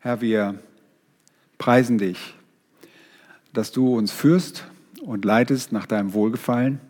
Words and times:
Herr, 0.00 0.20
wir 0.20 0.58
preisen 1.58 1.98
dich, 1.98 2.34
dass 3.52 3.72
du 3.72 3.96
uns 3.96 4.12
führst 4.12 4.66
und 5.02 5.24
leitest 5.24 5.72
nach 5.72 5.86
deinem 5.86 6.12
Wohlgefallen, 6.12 6.80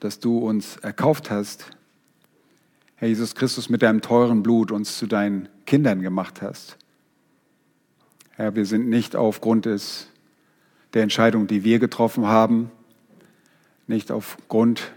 dass 0.00 0.18
du 0.18 0.38
uns 0.38 0.76
erkauft 0.76 1.30
hast, 1.30 1.70
Herr 3.02 3.08
Jesus 3.08 3.34
Christus, 3.34 3.68
mit 3.68 3.82
deinem 3.82 4.00
teuren 4.00 4.44
Blut 4.44 4.70
uns 4.70 4.96
zu 4.96 5.08
deinen 5.08 5.48
Kindern 5.66 6.02
gemacht 6.02 6.40
hast. 6.40 6.78
Herr, 8.30 8.54
wir 8.54 8.64
sind 8.64 8.88
nicht 8.88 9.16
aufgrund 9.16 9.66
des, 9.66 10.06
der 10.94 11.02
Entscheidung, 11.02 11.48
die 11.48 11.64
wir 11.64 11.80
getroffen 11.80 12.26
haben, 12.26 12.70
nicht 13.88 14.12
aufgrund 14.12 14.92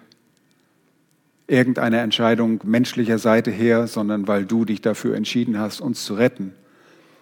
irgendeiner 1.48 2.00
Entscheidung 2.00 2.60
menschlicher 2.64 3.20
Seite 3.20 3.52
her, 3.52 3.88
sondern 3.88 4.28
weil 4.28 4.46
du 4.46 4.66
dich 4.66 4.82
dafür 4.82 5.16
entschieden 5.16 5.60
hast, 5.60 5.82
uns 5.82 6.04
zu 6.04 6.16
retten. 6.16 6.54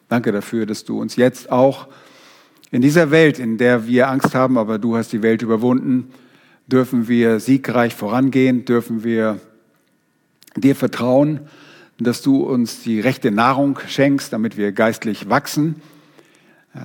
Danke 0.10 0.32
dafür, 0.32 0.66
dass 0.66 0.86
du 0.86 1.00
uns 1.02 1.16
jetzt 1.16 1.52
auch 1.52 1.88
in 2.72 2.82
dieser 2.82 3.12
Welt, 3.12 3.40
in 3.40 3.58
der 3.58 3.88
wir 3.88 4.10
Angst 4.10 4.34
haben, 4.34 4.58
aber 4.58 4.80
du 4.80 4.96
hast 4.96 5.12
die 5.12 5.22
Welt 5.22 5.42
überwunden, 5.42 6.12
dürfen 6.68 7.08
wir 7.08 7.40
siegreich 7.40 7.94
vorangehen, 7.94 8.66
dürfen 8.66 9.04
wir 9.04 9.40
dir 10.56 10.76
vertrauen, 10.76 11.42
dass 12.00 12.22
du 12.22 12.44
uns 12.44 12.82
die 12.82 13.00
rechte 13.00 13.32
Nahrung 13.32 13.78
schenkst, 13.88 14.34
damit 14.34 14.58
wir 14.58 14.72
geistlich 14.72 15.30
wachsen. 15.30 15.76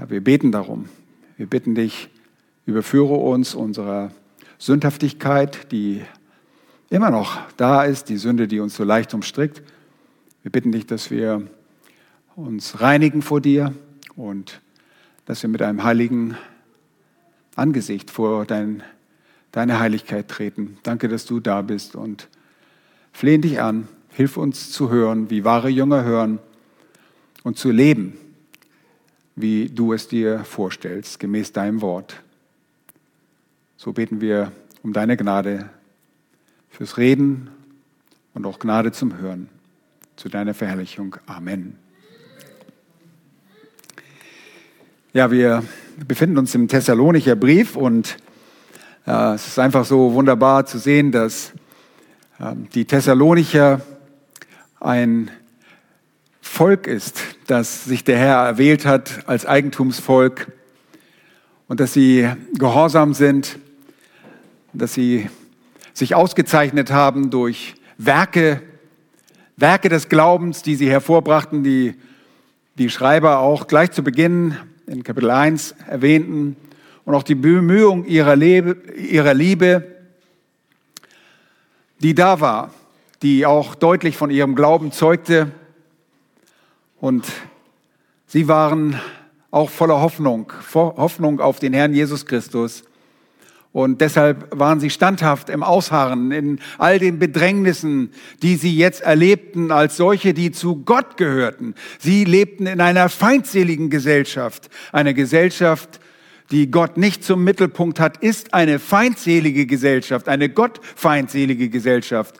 Wir 0.09 0.23
beten 0.23 0.53
darum. 0.53 0.89
Wir 1.37 1.47
bitten 1.47 1.75
dich, 1.75 2.11
überführe 2.67 3.15
uns 3.15 3.55
unserer 3.55 4.11
Sündhaftigkeit, 4.59 5.73
die 5.73 6.03
immer 6.91 7.11
noch 7.11 7.39
da 7.57 7.85
ist, 7.85 8.09
die 8.09 8.17
Sünde, 8.17 8.49
die 8.49 8.61
uns 8.61 8.75
so 8.75 8.85
leicht 8.85 9.15
umstrickt. 9.15 9.63
Wir 10.43 10.51
bitten 10.51 10.73
dich, 10.73 10.87
dass 10.87 11.11
wir 11.11 11.43
uns 12.37 12.81
reinigen 12.81 13.23
vor 13.23 13.41
dir 13.41 13.75
und 14.17 14.61
dass 15.27 15.43
wir 15.43 15.51
mit 15.51 15.61
einem 15.61 15.85
heiligen 15.85 16.37
Angesicht 17.57 18.11
vor 18.11 18.47
dein, 18.47 18.83
deine 19.53 19.81
Heiligkeit 19.81 20.29
treten. 20.29 20.79
Danke, 20.83 21.09
dass 21.09 21.27
du 21.27 21.41
da 21.41 21.63
bist 21.63 21.97
und 21.97 22.29
flehen 23.13 23.43
dich 23.43 23.61
an, 23.61 23.89
hilf 24.11 24.37
uns 24.37 24.71
zu 24.71 24.91
hören, 24.91 25.29
wie 25.31 25.45
wahre 25.45 25.69
Jünger 25.69 26.05
hören 26.05 26.39
und 27.43 27.59
zu 27.59 27.71
leben, 27.71 28.17
wie 29.37 29.69
du 29.69 29.93
es 29.93 30.09
dir 30.09 30.45
vorstellst, 30.45 31.21
gemäß 31.21 31.53
deinem 31.53 31.83
Wort. 31.83 32.23
So 33.77 33.93
beten 33.93 34.21
wir 34.21 34.53
um 34.83 34.93
deine 34.93 35.17
Gnade 35.17 35.69
fürs 36.71 36.97
Reden 36.97 37.51
und 38.35 38.47
auch 38.47 38.59
Gnade 38.59 38.93
zum 38.93 39.19
Hören. 39.19 39.49
Zu 40.17 40.29
deiner 40.29 40.55
Verherrlichung. 40.55 41.17
Amen. 41.27 41.77
Ja, 45.13 45.31
wir 45.31 45.65
befinden 46.07 46.39
uns 46.39 46.55
im 46.55 46.69
Thessalonicher 46.69 47.35
Brief 47.35 47.77
und 47.77 48.17
äh, 49.07 49.35
es 49.35 49.47
ist 49.47 49.59
einfach 49.59 49.85
so 49.85 50.13
wunderbar 50.13 50.67
zu 50.67 50.79
sehen, 50.79 51.13
dass 51.13 51.53
ähm, 52.41 52.69
die 52.75 52.85
Thessalonicher 52.85 53.81
ein 54.81 55.31
Volk 56.41 56.87
ist, 56.87 57.21
das 57.47 57.85
sich 57.85 58.05
der 58.05 58.19
Herr 58.19 58.47
erwählt 58.47 58.87
hat 58.87 59.27
als 59.27 59.47
Eigentumsvolk 59.47 60.53
und 61.69 61.81
dass 61.81 61.93
sie 61.93 62.29
gehorsam 62.55 63.15
sind, 63.15 63.59
dass 64.73 64.95
sie 64.95 65.29
sich 65.99 66.15
ausgezeichnet 66.15 66.93
haben 66.93 67.31
durch 67.31 67.75
Werke, 67.97 68.63
Werke 69.57 69.89
des 69.89 70.09
Glaubens, 70.09 70.63
die 70.63 70.77
sie 70.77 70.89
hervorbrachten, 70.89 71.65
die 71.65 71.97
die 72.79 72.89
Schreiber 72.89 73.41
auch 73.41 73.67
gleich 73.67 73.91
zu 73.91 74.05
Beginn 74.05 74.57
in 74.87 75.03
Kapitel 75.03 75.33
1 75.33 75.75
erwähnten 75.89 76.57
und 77.05 77.17
auch 77.17 77.25
die 77.25 77.35
Bemühung 77.35 78.05
ihrer, 78.05 78.37
Lebe, 78.37 78.77
ihrer 78.97 79.35
Liebe, 79.35 79.97
die 81.99 82.15
da 82.15 82.41
war, 82.41 82.73
die 83.23 83.45
auch 83.45 83.75
deutlich 83.75 84.17
von 84.17 84.31
ihrem 84.31 84.55
Glauben 84.55 84.93
zeugte. 84.93 85.51
Und 87.01 87.27
sie 88.29 88.47
waren 88.47 89.01
auch 89.51 89.71
voller 89.71 90.01
Hoffnung, 90.01 90.53
Hoffnung 90.75 91.41
auf 91.41 91.59
den 91.59 91.73
Herrn 91.73 91.93
Jesus 91.93 92.25
Christus. 92.25 92.85
Und 93.79 94.01
deshalb 94.01 94.59
waren 94.59 94.81
sie 94.81 94.91
standhaft 94.91 95.49
im 95.49 95.63
Ausharren, 95.63 96.33
in 96.33 96.59
all 96.79 96.99
den 96.99 97.21
Bedrängnissen, 97.21 98.11
die 98.43 98.57
sie 98.57 98.77
jetzt 98.77 99.03
erlebten, 99.03 99.71
als 99.71 99.97
solche, 99.97 100.35
die 100.35 100.51
zu 100.51 100.83
Gott 100.83 101.17
gehörten. 101.17 101.77
Sie 102.01 102.25
lebten 102.25 102.67
in 102.67 102.81
einer 102.81 103.09
feindseligen 103.09 103.89
Gesellschaft, 103.89 104.69
einer 104.91 105.15
Gesellschaft, 105.15 106.01
die 106.51 106.73
Gott 106.73 106.97
nicht 106.97 107.23
zum 107.23 107.45
Mittelpunkt 107.45 108.01
hat, 108.01 108.17
ist 108.17 108.53
eine 108.53 108.81
feindselige 108.81 109.65
Gesellschaft, 109.65 110.29
eine 110.29 110.49
gottfeindselige 110.49 111.69
Gesellschaft. 111.69 112.35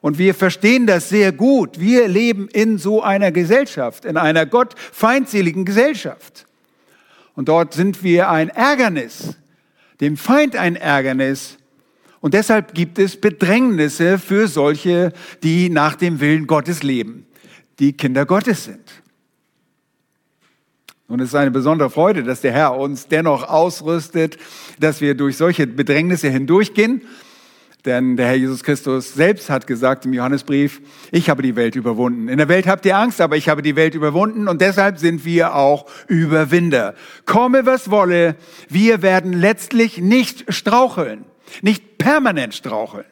Und 0.00 0.18
wir 0.18 0.34
verstehen 0.34 0.88
das 0.88 1.08
sehr 1.08 1.30
gut. 1.30 1.78
Wir 1.78 2.08
leben 2.08 2.48
in 2.48 2.78
so 2.78 3.00
einer 3.00 3.30
Gesellschaft, 3.30 4.04
in 4.04 4.16
einer 4.16 4.44
gottfeindseligen 4.44 5.64
Gesellschaft. 5.64 6.46
Und 7.36 7.48
dort 7.48 7.74
sind 7.74 8.02
wir 8.02 8.28
ein 8.28 8.48
Ärgernis, 8.48 9.36
dem 10.00 10.16
Feind 10.16 10.56
ein 10.56 10.76
Ärgernis. 10.76 11.58
Und 12.20 12.34
deshalb 12.34 12.74
gibt 12.74 12.98
es 12.98 13.20
Bedrängnisse 13.20 14.18
für 14.18 14.48
solche, 14.48 15.12
die 15.42 15.70
nach 15.70 15.94
dem 15.94 16.20
Willen 16.20 16.46
Gottes 16.46 16.82
leben, 16.82 17.26
die 17.78 17.92
Kinder 17.92 18.26
Gottes 18.26 18.64
sind. 18.64 19.02
Und 21.06 21.20
es 21.20 21.28
ist 21.28 21.34
eine 21.34 21.50
besondere 21.50 21.88
Freude, 21.88 22.22
dass 22.22 22.42
der 22.42 22.52
Herr 22.52 22.76
uns 22.76 23.08
dennoch 23.08 23.48
ausrüstet, 23.48 24.36
dass 24.78 25.00
wir 25.00 25.14
durch 25.14 25.38
solche 25.38 25.66
Bedrängnisse 25.66 26.28
hindurchgehen. 26.28 27.02
Denn 27.88 28.18
der 28.18 28.26
Herr 28.26 28.34
Jesus 28.34 28.64
Christus 28.64 29.14
selbst 29.14 29.48
hat 29.48 29.66
gesagt 29.66 30.04
im 30.04 30.12
Johannesbrief, 30.12 30.82
ich 31.10 31.30
habe 31.30 31.40
die 31.40 31.56
Welt 31.56 31.74
überwunden. 31.74 32.28
In 32.28 32.36
der 32.36 32.48
Welt 32.50 32.66
habt 32.66 32.84
ihr 32.84 32.98
Angst, 32.98 33.18
aber 33.18 33.38
ich 33.38 33.48
habe 33.48 33.62
die 33.62 33.76
Welt 33.76 33.94
überwunden 33.94 34.46
und 34.46 34.60
deshalb 34.60 34.98
sind 34.98 35.24
wir 35.24 35.54
auch 35.54 35.86
Überwinder. 36.06 36.94
Komme, 37.24 37.64
was 37.64 37.90
wolle, 37.90 38.36
wir 38.68 39.00
werden 39.00 39.32
letztlich 39.32 40.02
nicht 40.02 40.52
straucheln, 40.52 41.24
nicht 41.62 41.96
permanent 41.96 42.54
straucheln. 42.54 43.06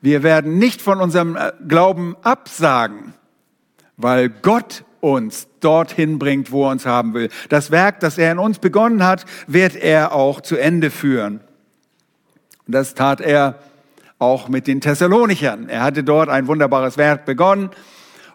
Wir 0.00 0.22
werden 0.22 0.58
nicht 0.58 0.80
von 0.80 1.00
unserem 1.00 1.36
Glauben 1.66 2.14
absagen, 2.22 3.14
weil 3.96 4.28
Gott 4.28 4.84
uns 5.00 5.48
dorthin 5.58 6.20
bringt, 6.20 6.52
wo 6.52 6.66
er 6.66 6.70
uns 6.70 6.86
haben 6.86 7.14
will. 7.14 7.30
Das 7.48 7.72
Werk, 7.72 7.98
das 7.98 8.16
er 8.16 8.30
in 8.30 8.38
uns 8.38 8.60
begonnen 8.60 9.02
hat, 9.04 9.24
wird 9.48 9.74
er 9.74 10.12
auch 10.12 10.40
zu 10.40 10.56
Ende 10.56 10.92
führen. 10.92 11.40
Und 12.66 12.74
das 12.74 12.94
tat 12.94 13.20
er 13.20 13.58
auch 14.18 14.48
mit 14.48 14.66
den 14.66 14.80
Thessalonichern. 14.80 15.68
Er 15.68 15.82
hatte 15.82 16.02
dort 16.02 16.28
ein 16.28 16.46
wunderbares 16.46 16.96
Werk 16.96 17.24
begonnen 17.24 17.70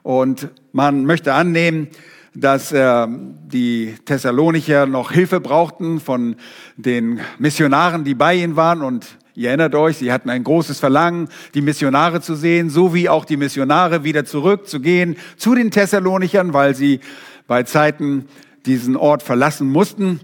und 0.03 0.49
man 0.71 1.05
möchte 1.05 1.33
annehmen, 1.33 1.87
dass 2.35 2.71
äh, 2.71 3.07
die 3.07 3.95
Thessalonicher 4.05 4.85
noch 4.85 5.11
Hilfe 5.11 5.39
brauchten 5.39 5.99
von 5.99 6.35
den 6.77 7.19
Missionaren, 7.39 8.03
die 8.03 8.13
bei 8.13 8.35
ihnen 8.35 8.55
waren 8.55 8.81
und 8.81 9.07
Ihr 9.35 9.47
erinnert 9.47 9.73
euch, 9.73 9.95
sie 9.95 10.11
hatten 10.11 10.29
ein 10.29 10.43
großes 10.43 10.81
Verlangen, 10.81 11.29
die 11.53 11.61
Missionare 11.61 12.19
zu 12.19 12.35
sehen, 12.35 12.69
so 12.69 12.93
wie 12.93 13.07
auch 13.07 13.23
die 13.23 13.37
Missionare 13.37 14.03
wieder 14.03 14.25
zurückzugehen 14.25 15.15
zu 15.37 15.55
den 15.55 15.71
Thessalonichern, 15.71 16.51
weil 16.53 16.75
sie 16.75 16.99
bei 17.47 17.63
Zeiten 17.63 18.25
diesen 18.65 18.97
Ort 18.97 19.23
verlassen 19.23 19.69
mussten. 19.69 20.19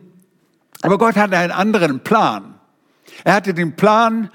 Aber 0.82 0.98
Gott 0.98 1.16
hatte 1.16 1.38
einen 1.38 1.54
anderen 1.54 2.02
Plan. 2.02 2.55
Er 3.24 3.34
hatte 3.34 3.54
den 3.54 3.76
Plan, 3.76 4.30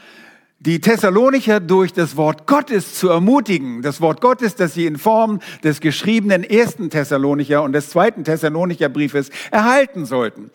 die 0.60 0.80
Thessalonicher 0.80 1.58
durch 1.58 1.92
das 1.92 2.16
Wort 2.16 2.46
Gottes 2.46 2.94
zu 2.94 3.08
ermutigen. 3.08 3.80
Das 3.80 4.00
Wort 4.00 4.20
Gottes, 4.20 4.56
das 4.56 4.74
sie 4.74 4.86
in 4.86 4.98
Form 4.98 5.40
des 5.64 5.80
geschriebenen 5.80 6.44
ersten 6.44 6.90
Thessalonicher 6.90 7.62
und 7.62 7.72
des 7.72 7.88
zweiten 7.88 8.24
Thessalonicher 8.24 8.90
Briefes 8.90 9.30
erhalten 9.50 10.04
sollten. 10.04 10.50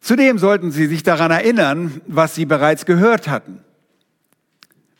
Zudem 0.00 0.38
sollten 0.38 0.70
Sie 0.70 0.86
sich 0.86 1.02
daran 1.02 1.30
erinnern, 1.30 2.00
was 2.06 2.34
Sie 2.34 2.46
bereits 2.46 2.84
gehört 2.86 3.28
hatten. 3.28 3.60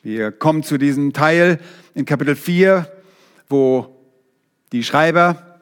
Wir 0.03 0.33
kommen 0.33 0.63
zu 0.63 0.79
diesem 0.79 1.13
Teil 1.13 1.59
in 1.95 2.05
Kapitel 2.05 2.37
4, 2.37 2.91
wo 3.49 3.97
die 4.73 4.85
Schreiber, 4.85 5.59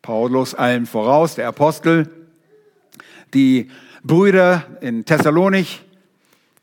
Paulus 0.00 0.54
allen 0.54 0.86
voraus, 0.86 1.34
der 1.34 1.48
Apostel, 1.48 2.08
die 3.34 3.70
Brüder 4.02 4.64
in 4.80 5.04
Thessalonik 5.04 5.85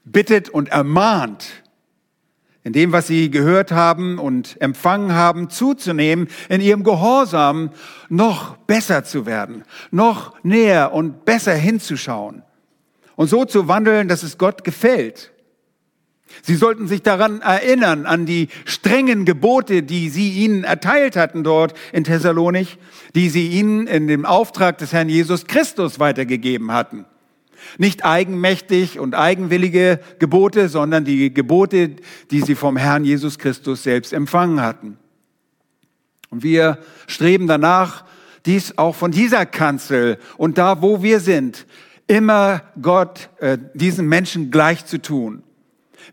bittet 0.03 0.49
und 0.49 0.69
ermahnt, 0.69 1.63
in 2.63 2.73
dem, 2.73 2.91
was 2.91 3.07
sie 3.07 3.29
gehört 3.29 3.71
haben 3.71 4.19
und 4.19 4.61
empfangen 4.61 5.13
haben, 5.13 5.49
zuzunehmen, 5.49 6.29
in 6.47 6.61
ihrem 6.61 6.83
Gehorsam 6.83 7.71
noch 8.09 8.55
besser 8.57 9.03
zu 9.03 9.25
werden, 9.25 9.63
noch 9.91 10.33
näher 10.43 10.93
und 10.93 11.25
besser 11.25 11.53
hinzuschauen 11.53 12.43
und 13.15 13.27
so 13.27 13.45
zu 13.45 13.67
wandeln, 13.67 14.07
dass 14.07 14.23
es 14.23 14.37
Gott 14.37 14.63
gefällt. 14.63 15.31
Sie 16.41 16.55
sollten 16.55 16.87
sich 16.87 17.03
daran 17.03 17.41
erinnern, 17.41 18.05
an 18.05 18.25
die 18.25 18.47
strengen 18.65 19.23
Gebote, 19.25 19.83
die 19.83 20.09
sie 20.09 20.31
ihnen 20.31 20.63
erteilt 20.63 21.15
hatten 21.15 21.43
dort 21.43 21.77
in 21.91 22.05
Thessalonich, 22.05 22.79
die 23.13 23.29
sie 23.29 23.49
ihnen 23.49 23.85
in 23.85 24.07
dem 24.07 24.25
Auftrag 24.25 24.79
des 24.79 24.93
Herrn 24.93 25.09
Jesus 25.09 25.45
Christus 25.45 25.99
weitergegeben 25.99 26.71
hatten. 26.71 27.05
Nicht 27.77 28.05
eigenmächtig 28.05 28.99
und 28.99 29.15
eigenwillige 29.15 29.99
Gebote, 30.19 30.69
sondern 30.69 31.05
die 31.05 31.33
Gebote, 31.33 31.95
die 32.31 32.41
sie 32.41 32.55
vom 32.55 32.77
Herrn 32.77 33.05
Jesus 33.05 33.39
Christus 33.39 33.83
selbst 33.83 34.13
empfangen 34.13 34.61
hatten. 34.61 34.97
Und 36.29 36.43
wir 36.43 36.79
streben 37.07 37.47
danach, 37.47 38.05
dies 38.45 38.77
auch 38.77 38.95
von 38.95 39.11
dieser 39.11 39.45
Kanzel 39.45 40.17
und 40.37 40.57
da, 40.57 40.81
wo 40.81 41.01
wir 41.03 41.19
sind, 41.19 41.65
immer 42.07 42.63
Gott, 42.81 43.29
äh, 43.39 43.57
diesen 43.73 44.07
Menschen 44.07 44.51
gleich 44.51 44.85
zu 44.85 45.01
tun. 45.01 45.43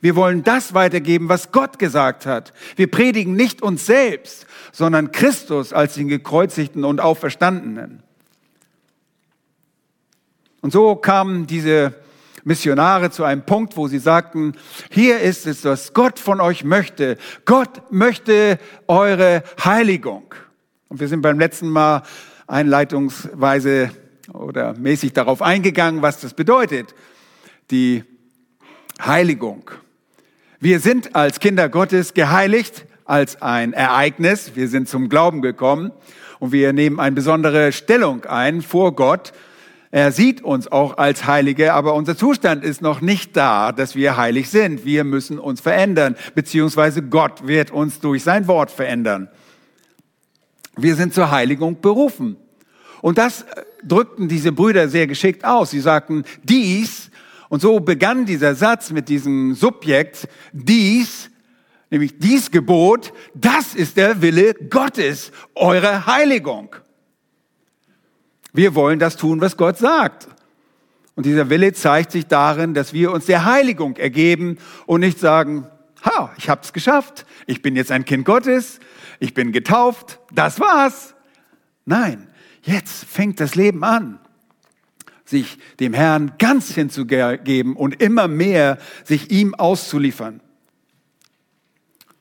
Wir 0.01 0.17
wollen 0.17 0.45
das 0.45 0.73
weitergeben, 0.73 1.29
was 1.29 1.53
Gott 1.53 1.79
gesagt 1.79 2.27
hat. 2.27 2.53
Wir 2.77 2.91
predigen 2.91 3.35
nicht 3.35 3.61
uns 3.63 3.87
selbst, 3.87 4.47
sondern 4.73 5.11
Christus 5.13 5.73
als 5.73 5.95
den 5.95 6.09
gekreuzigten 6.09 6.85
und 6.85 7.01
auferstandenen. 7.01 8.03
Und 10.61 10.73
so 10.73 10.97
kamen 10.97 11.47
diese 11.47 11.95
Missionare 12.45 13.11
zu 13.11 13.25
einem 13.25 13.45
Punkt, 13.45 13.77
wo 13.77 13.89
sie 13.89 13.99
sagten, 13.99 14.55
hier 14.91 15.21
ist 15.21 15.47
es, 15.47 15.65
was 15.65 15.93
Gott 15.93 16.19
von 16.19 16.41
euch 16.41 16.65
möchte. 16.65 17.17
Gott 17.45 17.91
möchte 17.91 18.59
eure 18.87 19.43
Heiligung. 19.63 20.35
Und 20.89 21.01
wir 21.01 21.09
sind 21.09 21.23
beim 21.23 21.39
letzten 21.39 21.69
Mal 21.69 22.03
einleitungsweise 22.47 23.91
oder 24.33 24.75
mäßig 24.77 25.13
darauf 25.13 25.43
eingegangen, 25.43 26.03
was 26.03 26.21
das 26.21 26.35
bedeutet. 26.35 26.95
Die 27.71 28.05
Heiligung. 29.01 29.71
Wir 30.59 30.81
sind 30.81 31.15
als 31.17 31.41
Kinder 31.41 31.69
Gottes 31.69 32.15
geheiligt 32.15 32.87
als 33.05 33.43
ein 33.43 33.73
Ereignis. 33.73 34.53
Wir 34.55 34.69
sind 34.69 34.89
zum 34.89 35.09
Glauben 35.09 35.43
gekommen 35.43 35.91
und 36.39 36.53
wir 36.53 36.73
nehmen 36.73 37.01
eine 37.01 37.15
besondere 37.15 37.73
Stellung 37.73 38.25
ein 38.25 38.63
vor 38.63 38.95
Gott. 38.95 39.33
Er 39.93 40.13
sieht 40.13 40.43
uns 40.43 40.71
auch 40.71 40.99
als 40.99 41.27
Heilige, 41.27 41.75
aber 41.75 41.95
unser 41.95 42.17
Zustand 42.17 42.63
ist 42.63 42.81
noch 42.81 43.01
nicht 43.01 43.37
da, 43.37 43.73
dass 43.73 43.97
wir 43.97 44.17
heilig 44.17 44.49
sind. 44.49 44.85
Wir 44.85 45.03
müssen 45.03 45.39
uns 45.41 45.61
verändern, 45.61 46.15
beziehungsweise 46.37 47.03
Gott 47.03 47.47
wird 47.49 47.73
uns 47.73 47.99
durch 47.99 48.23
sein 48.23 48.47
Wort 48.47 48.71
verändern. 48.71 49.29
Wir 50.77 50.95
sind 50.95 51.13
zur 51.13 51.33
Heiligung 51.33 51.81
berufen. 51.81 52.37
Und 53.03 53.19
das 53.19 53.45
drückten 53.83 54.29
diese 54.29 54.53
Brüder 54.53 54.89
sehr 54.89 55.09
geschickt 55.09 55.45
aus. 55.45 55.71
Sie 55.71 55.81
sagten, 55.81 56.25
dies, 56.45 57.11
und 57.49 57.61
so 57.61 57.81
begann 57.81 58.27
dieser 58.27 58.55
Satz 58.55 58.91
mit 58.93 59.09
diesem 59.09 59.55
Subjekt, 59.55 60.29
dies, 60.53 61.31
nämlich 61.91 62.17
dies 62.19 62.53
Gebot, 62.53 63.13
das 63.35 63.75
ist 63.75 63.97
der 63.97 64.23
Wille 64.23 64.55
Gottes, 64.55 65.33
eure 65.57 66.07
Heiligung. 66.07 66.77
Wir 68.53 68.75
wollen 68.75 68.99
das 68.99 69.17
tun, 69.17 69.41
was 69.41 69.57
Gott 69.57 69.79
sagt. 69.79 70.29
Und 71.15 71.27
dieser 71.27 71.51
Wille 71.51 71.73
zeigt 71.73 72.13
sich 72.13 72.27
darin, 72.27 72.75
dass 72.75 72.93
wir 72.93 73.13
uns 73.13 73.27
der 73.27 73.45
Heiligung 73.45 73.97
ergeben 73.97 74.59
und 74.87 75.01
nicht 75.01 75.19
sagen, 75.19 75.67
ha, 76.03 76.33
ich 76.39 76.49
habe 76.49 76.63
es 76.63 76.73
geschafft, 76.73 77.27
ich 77.47 77.63
bin 77.63 77.77
jetzt 77.77 77.91
ein 77.91 78.05
Kind 78.05 78.25
Gottes, 78.25 78.81
ich 79.19 79.35
bin 79.35 79.53
getauft, 79.53 80.19
das 80.33 80.61
war's. 80.61 81.15
Nein, 81.85 82.29
jetzt 82.63 83.05
fängt 83.05 83.41
das 83.41 83.55
Leben 83.55 83.85
an, 83.85 84.19
sich 85.25 85.59
dem 85.79 85.93
Herrn 85.93 86.33
ganz 86.39 86.73
hinzugeben 86.73 87.77
und 87.77 88.01
immer 88.03 88.29
mehr 88.29 88.79
sich 89.05 89.31
ihm 89.31 89.55
auszuliefern. 89.55 90.41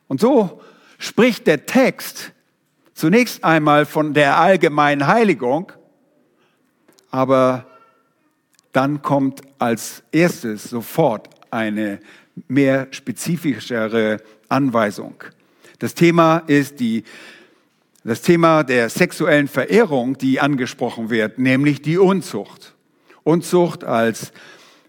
Und 0.08 0.20
so 0.20 0.60
spricht 0.98 1.46
der 1.46 1.66
Text 1.66 2.32
zunächst 2.94 3.44
einmal 3.44 3.86
von 3.86 4.12
der 4.12 4.38
allgemeinen 4.38 5.06
Heiligung, 5.06 5.72
aber 7.10 7.66
dann 8.72 9.02
kommt 9.02 9.42
als 9.58 10.02
erstes 10.12 10.64
sofort 10.64 11.28
eine 11.50 12.00
mehr 12.48 12.88
spezifischere 12.90 14.18
Anweisung. 14.48 15.14
Das 15.78 15.94
Thema 15.94 16.38
ist 16.46 16.80
die 16.80 17.04
das 18.02 18.22
Thema 18.22 18.62
der 18.62 18.88
sexuellen 18.88 19.46
Verehrung, 19.46 20.16
die 20.16 20.40
angesprochen 20.40 21.10
wird, 21.10 21.38
nämlich 21.38 21.82
die 21.82 21.98
Unzucht. 21.98 22.74
Unzucht 23.24 23.84
als 23.84 24.32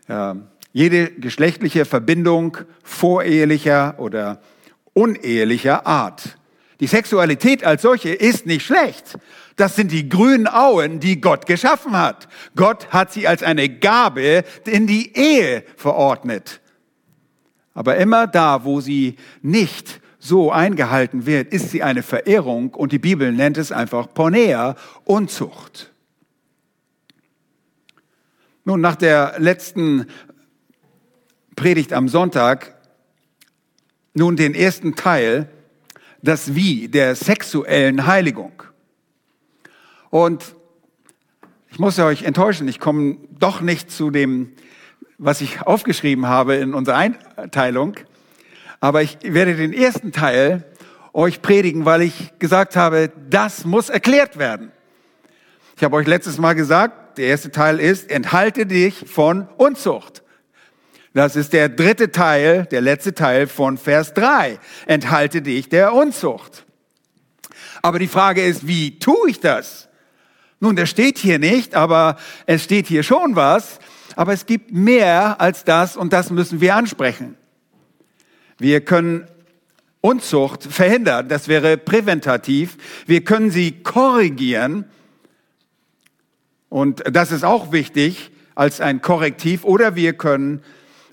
äh, 0.08 0.36
jede 0.72 1.12
geschlechtliche 1.12 1.84
Verbindung 1.84 2.58
vorehelicher 2.84 3.96
oder 3.98 4.42
unehelicher 4.94 5.86
Art. 5.86 6.38
Die 6.80 6.88
Sexualität 6.88 7.66
als 7.66 7.82
solche 7.82 8.14
ist 8.14 8.46
nicht 8.46 8.66
schlecht. 8.66 9.18
Das 9.56 9.76
sind 9.76 9.92
die 9.92 10.08
grünen 10.08 10.48
Auen, 10.48 11.00
die 11.00 11.20
Gott 11.20 11.46
geschaffen 11.46 11.98
hat. 11.98 12.28
Gott 12.56 12.88
hat 12.90 13.12
sie 13.12 13.28
als 13.28 13.44
eine 13.44 13.70
Gabe 13.70 14.44
in 14.66 14.88
die 14.88 15.16
Ehe 15.16 15.64
verordnet. 15.76 16.62
Aber 17.74 17.98
immer 17.98 18.28
da, 18.28 18.64
wo 18.64 18.82
sie 18.82 19.16
nicht 19.42 20.02
so 20.20 20.52
eingehalten 20.52 21.26
wird, 21.26 21.52
ist 21.52 21.72
sie 21.72 21.84
eine 21.84 22.04
Verehrung 22.04 22.74
und 22.74 22.92
die 22.92 23.00
Bibel 23.00 23.32
nennt 23.32 23.58
es 23.58 23.72
einfach 23.72 24.14
Pornea, 24.14 24.76
Unzucht. 25.04 25.92
Nun, 28.64 28.82
nach 28.82 28.96
der 28.96 29.36
letzten 29.40 30.06
Predigt 31.56 31.94
am 31.94 32.08
Sonntag, 32.08 32.76
nun 34.14 34.36
den 34.36 34.54
ersten 34.54 34.96
Teil, 34.96 35.50
das 36.22 36.54
Wie 36.54 36.88
der 36.88 37.16
sexuellen 37.16 38.06
Heiligung. 38.06 38.52
Und 40.12 40.56
ich 41.72 41.80
muss 41.80 41.98
euch 41.98 42.24
enttäuschen, 42.24 42.68
ich 42.68 42.80
komme 42.80 43.18
doch 43.40 43.62
nicht 43.62 43.90
zu 43.90 44.12
dem, 44.12 44.52
was 45.18 45.40
ich 45.40 45.62
aufgeschrieben 45.62 46.28
habe 46.28 46.56
in 46.56 46.74
unserer 46.74 46.98
Einteilung. 46.98 47.96
Aber 48.82 49.02
ich 49.02 49.18
werde 49.24 49.56
den 49.56 49.72
ersten 49.72 50.12
Teil 50.12 50.66
euch 51.14 51.42
predigen, 51.42 51.86
weil 51.86 52.02
ich 52.02 52.38
gesagt 52.40 52.76
habe, 52.76 53.12
das 53.30 53.64
muss 53.64 53.90
erklärt 53.90 54.38
werden. 54.38 54.72
Ich 55.78 55.84
habe 55.84 55.96
euch 55.96 56.08
letztes 56.08 56.38
Mal 56.38 56.54
gesagt, 56.54 57.18
der 57.18 57.28
erste 57.28 57.52
Teil 57.52 57.80
ist, 57.80 58.12
enthalte 58.12 58.66
dich 58.66 59.06
von 59.08 59.48
Unzucht. 59.58 60.24
Das 61.14 61.38
ist 61.38 61.54
der 61.54 61.70
dritte 61.70 62.12
Teil, 62.12 62.66
der 62.66 62.82
letzte 62.82 63.14
Teil 63.14 63.48
von 63.48 63.78
Vers 63.78 64.14
3. 64.14 64.60
Enthalte 64.88 65.42
dich 65.42 65.70
der 65.70 65.94
Unzucht. 65.94 66.66
Aber 67.82 67.98
die 67.98 68.08
Frage 68.08 68.44
ist, 68.44 68.68
wie 68.68 69.00
tue 69.00 69.30
ich 69.30 69.40
das? 69.40 69.88
Nun, 70.62 70.76
das 70.76 70.90
steht 70.90 71.18
hier 71.18 71.40
nicht, 71.40 71.76
aber 71.76 72.18
es 72.46 72.64
steht 72.64 72.88
hier 72.88 73.04
schon 73.04 73.36
was. 73.36 73.80
Aber 74.16 74.32
es 74.32 74.46
gibt 74.46 74.72
mehr 74.72 75.42
als 75.42 75.64
das 75.64 75.98
und 75.98 76.14
das 76.14 76.30
müssen 76.30 76.62
wir 76.62 76.76
ansprechen. 76.76 77.36
Wir 78.60 78.82
können 78.82 79.28
Unzucht 80.02 80.64
verhindern, 80.64 81.28
das 81.28 81.48
wäre 81.48 81.78
präventativ. 81.78 82.78
Wir 83.06 83.24
können 83.24 83.52
sie 83.52 83.84
korrigieren 83.84 84.86
und 86.70 87.04
das 87.12 87.32
ist 87.32 87.44
auch 87.44 87.72
wichtig 87.72 88.32
als 88.56 88.82
ein 88.82 89.02
Korrektiv 89.02 89.64
oder 89.64 89.96
wir 89.96 90.14
können 90.14 90.64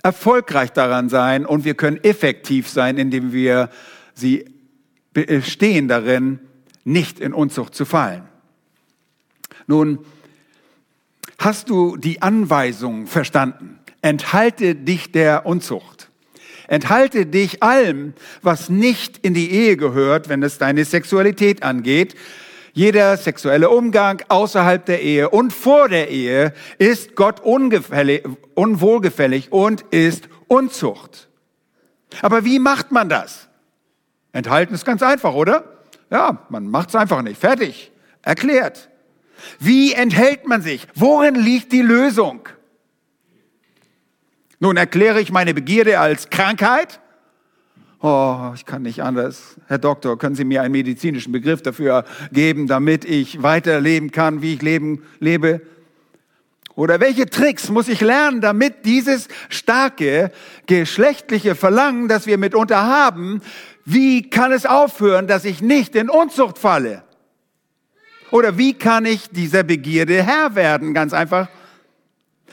erfolgreich 0.02 0.72
daran 0.72 1.08
sein 1.08 1.44
und 1.46 1.64
wir 1.64 1.74
können 1.74 2.02
effektiv 2.02 2.68
sein, 2.68 2.98
indem 2.98 3.32
wir 3.32 3.70
sie 4.14 4.44
bestehen 5.12 5.88
darin, 5.88 6.40
nicht 6.84 7.20
in 7.20 7.32
Unzucht 7.34 7.74
zu 7.74 7.84
fallen. 7.84 8.28
Nun, 9.68 10.00
hast 11.38 11.70
du 11.70 11.96
die 11.98 12.22
Anweisung 12.22 13.06
verstanden? 13.06 13.78
Enthalte 14.02 14.74
dich 14.74 15.12
der 15.12 15.46
Unzucht. 15.46 16.08
Enthalte 16.68 17.26
dich 17.26 17.62
allem, 17.62 18.14
was 18.42 18.70
nicht 18.70 19.18
in 19.18 19.34
die 19.34 19.50
Ehe 19.50 19.76
gehört, 19.76 20.28
wenn 20.28 20.42
es 20.42 20.58
deine 20.58 20.84
Sexualität 20.84 21.62
angeht. 21.62 22.16
Jeder 22.72 23.16
sexuelle 23.18 23.68
Umgang 23.68 24.22
außerhalb 24.28 24.86
der 24.86 25.02
Ehe 25.02 25.28
und 25.28 25.52
vor 25.52 25.88
der 25.88 26.10
Ehe 26.10 26.54
ist 26.78 27.14
Gott 27.14 27.40
unwohlgefällig 27.40 29.52
und 29.52 29.82
ist 29.90 30.30
Unzucht. 30.46 31.28
Aber 32.22 32.46
wie 32.46 32.58
macht 32.58 32.90
man 32.90 33.10
das? 33.10 33.48
Enthalten 34.32 34.74
ist 34.74 34.86
ganz 34.86 35.02
einfach, 35.02 35.34
oder? 35.34 35.84
Ja, 36.10 36.46
man 36.48 36.68
macht 36.68 36.88
es 36.88 36.94
einfach 36.94 37.20
nicht. 37.20 37.38
Fertig. 37.38 37.92
Erklärt. 38.22 38.88
Wie 39.58 39.92
enthält 39.92 40.46
man 40.46 40.62
sich? 40.62 40.86
Worin 40.94 41.34
liegt 41.34 41.72
die 41.72 41.82
Lösung? 41.82 42.48
Nun 44.60 44.76
erkläre 44.76 45.20
ich 45.20 45.30
meine 45.30 45.54
Begierde 45.54 46.00
als 46.00 46.30
Krankheit. 46.30 47.00
Oh, 48.00 48.52
ich 48.54 48.64
kann 48.64 48.82
nicht 48.82 49.02
anders. 49.02 49.56
Herr 49.66 49.78
Doktor, 49.78 50.18
können 50.18 50.36
Sie 50.36 50.44
mir 50.44 50.62
einen 50.62 50.72
medizinischen 50.72 51.32
Begriff 51.32 51.62
dafür 51.62 52.04
geben, 52.32 52.68
damit 52.68 53.04
ich 53.04 53.42
weiterleben 53.42 54.12
kann, 54.12 54.40
wie 54.40 54.54
ich 54.54 54.62
leben, 54.62 55.02
lebe? 55.18 55.62
Oder 56.76 57.00
welche 57.00 57.26
Tricks 57.26 57.70
muss 57.70 57.88
ich 57.88 58.00
lernen, 58.00 58.40
damit 58.40 58.84
dieses 58.84 59.26
starke 59.48 60.30
geschlechtliche 60.66 61.56
Verlangen, 61.56 62.06
das 62.06 62.28
wir 62.28 62.38
mitunter 62.38 62.86
haben, 62.86 63.42
wie 63.84 64.30
kann 64.30 64.52
es 64.52 64.64
aufhören, 64.64 65.26
dass 65.26 65.44
ich 65.44 65.60
nicht 65.60 65.96
in 65.96 66.08
Unzucht 66.08 66.56
falle? 66.56 67.02
Oder 68.30 68.58
wie 68.58 68.74
kann 68.74 69.06
ich 69.06 69.30
dieser 69.30 69.62
Begierde 69.62 70.22
Herr 70.22 70.54
werden? 70.54 70.94
Ganz 70.94 71.12
einfach. 71.12 71.48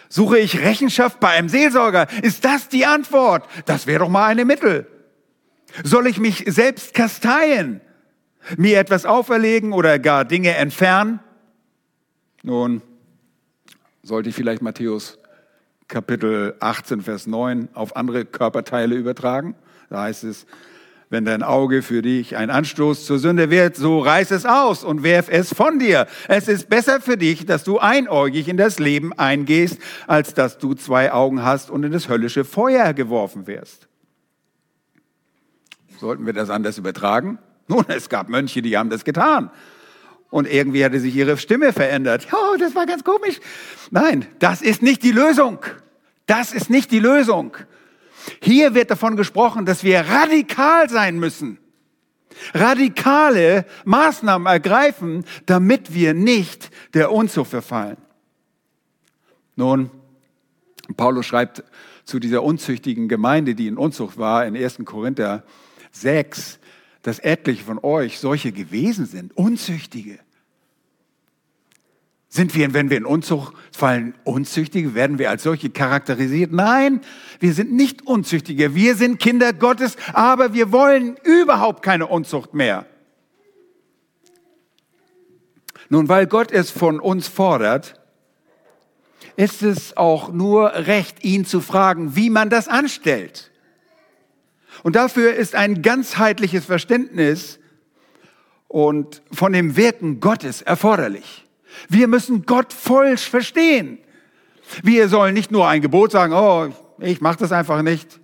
Suche 0.10 0.39
ich 0.39 0.60
Rechenschaft 0.60 1.20
bei 1.20 1.29
einem 1.29 1.50
Seelsorger? 1.50 2.08
Ist 2.22 2.46
das 2.46 2.70
die 2.70 2.86
Antwort? 2.86 3.48
Das 3.65 3.88
wäre 3.88 4.00
doch 4.00 4.10
mal 4.10 4.27
eine 4.27 4.46
Mittel. 4.46 4.88
Soll 5.84 6.08
ich 6.08 6.20
mich 6.20 6.46
selbst 6.48 6.94
kasteien? 6.94 7.82
Mir 8.58 8.79
etwas 8.79 9.05
auferlegen 9.05 9.74
oder 9.74 10.00
gar 10.00 10.24
Dinge 10.24 10.55
entfernen? 10.55 11.20
Nun, 12.44 12.82
sollte 14.03 14.29
ich 14.29 14.36
vielleicht 14.36 14.62
Matthäus 14.62 15.17
Kapitel 15.88 16.55
18, 16.60 17.01
Vers 17.01 17.27
9 17.27 17.70
auf 17.74 17.96
andere 17.96 18.24
Körperteile 18.25 18.96
übertragen? 18.96 19.55
Da 19.89 20.03
heißt 20.03 20.24
es, 20.24 20.46
wenn 21.09 21.25
dein 21.25 21.43
Auge 21.43 21.81
für 21.81 22.01
dich 22.01 22.35
ein 22.35 22.50
Anstoß 22.50 23.05
zur 23.05 23.19
Sünde 23.19 23.50
wird, 23.50 23.75
so 23.75 24.00
reiß 24.00 24.31
es 24.31 24.45
aus 24.45 24.83
und 24.83 25.03
werf 25.03 25.27
es 25.29 25.53
von 25.53 25.79
dir. 25.79 26.07
Es 26.27 26.47
ist 26.47 26.69
besser 26.69 27.00
für 27.00 27.17
dich, 27.17 27.45
dass 27.45 27.63
du 27.63 27.79
einäugig 27.79 28.47
in 28.47 28.57
das 28.57 28.79
Leben 28.79 29.13
eingehst, 29.13 29.79
als 30.07 30.33
dass 30.33 30.57
du 30.57 30.74
zwei 30.74 31.12
Augen 31.12 31.43
hast 31.43 31.69
und 31.69 31.83
in 31.83 31.91
das 31.91 32.09
höllische 32.09 32.43
Feuer 32.43 32.93
geworfen 32.93 33.47
wirst. 33.47 33.88
Sollten 36.00 36.25
wir 36.25 36.33
das 36.33 36.50
anders 36.50 36.77
übertragen? 36.77 37.39
Nun, 37.67 37.85
es 37.88 38.09
gab 38.09 38.29
Mönche, 38.29 38.62
die 38.62 38.77
haben 38.77 38.89
das 38.89 39.03
getan. 39.03 39.51
Und 40.29 40.51
irgendwie 40.51 40.83
hatte 40.83 41.00
sich 41.00 41.15
ihre 41.15 41.38
Stimme 41.38 41.71
verändert. 41.71 42.27
Oh, 42.31 42.57
das 42.57 42.75
war 42.75 42.85
ganz 42.85 43.03
komisch. 43.03 43.39
Nein, 43.91 44.25
das 44.39 44.62
ist 44.62 44.81
nicht 44.81 45.03
die 45.03 45.12
Lösung. 45.12 45.59
Das 46.25 46.51
ist 46.51 46.69
nicht 46.69 46.91
die 46.91 47.00
Lösung. 47.00 47.55
Hier 48.41 48.74
wird 48.74 48.91
davon 48.91 49.15
gesprochen, 49.15 49.65
dass 49.65 49.84
wir 49.84 50.01
radikal 50.01 50.89
sein 50.89 51.20
müssen. 51.20 51.58
Radikale 52.53 53.65
Maßnahmen 53.86 54.48
ergreifen, 54.48 55.24
damit 55.46 55.94
wir 55.94 56.13
nicht 56.13 56.70
der 56.94 57.12
Unzucht 57.12 57.51
verfallen. 57.51 57.98
Nun, 59.55 59.89
Paulus 60.98 61.25
schreibt 61.25 61.63
zu 62.03 62.20
dieser 62.20 62.44
unzüchtigen 62.44 63.08
Gemeinde, 63.08 63.55
die 63.55 63.67
in 63.67 63.77
Unzucht 63.77 64.17
war, 64.17 64.46
in 64.46 64.55
1. 64.55 64.79
Korinther 64.86 65.44
6, 65.91 66.60
dass 67.01 67.20
etliche 67.20 67.63
von 67.63 67.79
euch 67.79 68.20
solche 68.20 68.51
gewesen 68.51 69.05
sind, 69.05 69.36
Unzüchtige. 69.36 70.20
Sind 72.35 72.53
wir, 72.53 72.73
wenn 72.73 72.89
wir 72.89 72.97
in 72.97 73.05
Unzucht 73.05 73.53
fallen, 73.71 74.13
Unzüchtige? 74.25 74.93
Werden 74.93 75.19
wir 75.19 75.29
als 75.29 75.43
solche 75.43 75.69
charakterisiert? 75.69 76.51
Nein, 76.51 76.99
wir 77.39 77.53
sind 77.53 77.71
nicht 77.71 78.05
Unzüchtige. 78.05 78.75
Wir 78.75 78.95
sind 78.95 79.21
Kinder 79.21 79.53
Gottes, 79.53 79.95
aber 80.11 80.53
wir 80.53 80.73
wollen 80.73 81.15
überhaupt 81.23 81.81
keine 81.81 82.07
Unzucht 82.07 82.53
mehr. 82.53 82.87
Nun, 85.87 86.09
weil 86.09 86.27
Gott 86.27 86.51
es 86.51 86.71
von 86.71 86.99
uns 86.99 87.29
fordert, 87.29 88.01
ist 89.37 89.63
es 89.63 89.95
auch 89.95 90.29
nur 90.29 90.73
recht, 90.73 91.23
ihn 91.23 91.45
zu 91.45 91.61
fragen, 91.61 92.17
wie 92.17 92.29
man 92.29 92.49
das 92.49 92.67
anstellt. 92.67 93.49
Und 94.83 94.97
dafür 94.97 95.35
ist 95.35 95.55
ein 95.55 95.81
ganzheitliches 95.81 96.65
Verständnis 96.65 97.59
und 98.67 99.21
von 99.31 99.53
dem 99.53 99.77
Wirken 99.77 100.19
Gottes 100.19 100.61
erforderlich. 100.61 101.44
Wir 101.89 102.08
müssen 102.08 102.46
Gott 102.46 102.74
voll 102.74 103.17
verstehen. 103.17 104.00
Wir 104.84 105.10
sollen 105.10 105.34
nicht 105.34 105.51
nur 105.51 105.67
ein 105.67 105.82
Gebot 105.82 106.12
sagen, 106.12 106.34
oh, 106.34 106.70
ich 107.00 107.22
mache 107.22 107.38
das 107.39 107.51
einfach 107.51 107.82
nicht. 107.82 108.20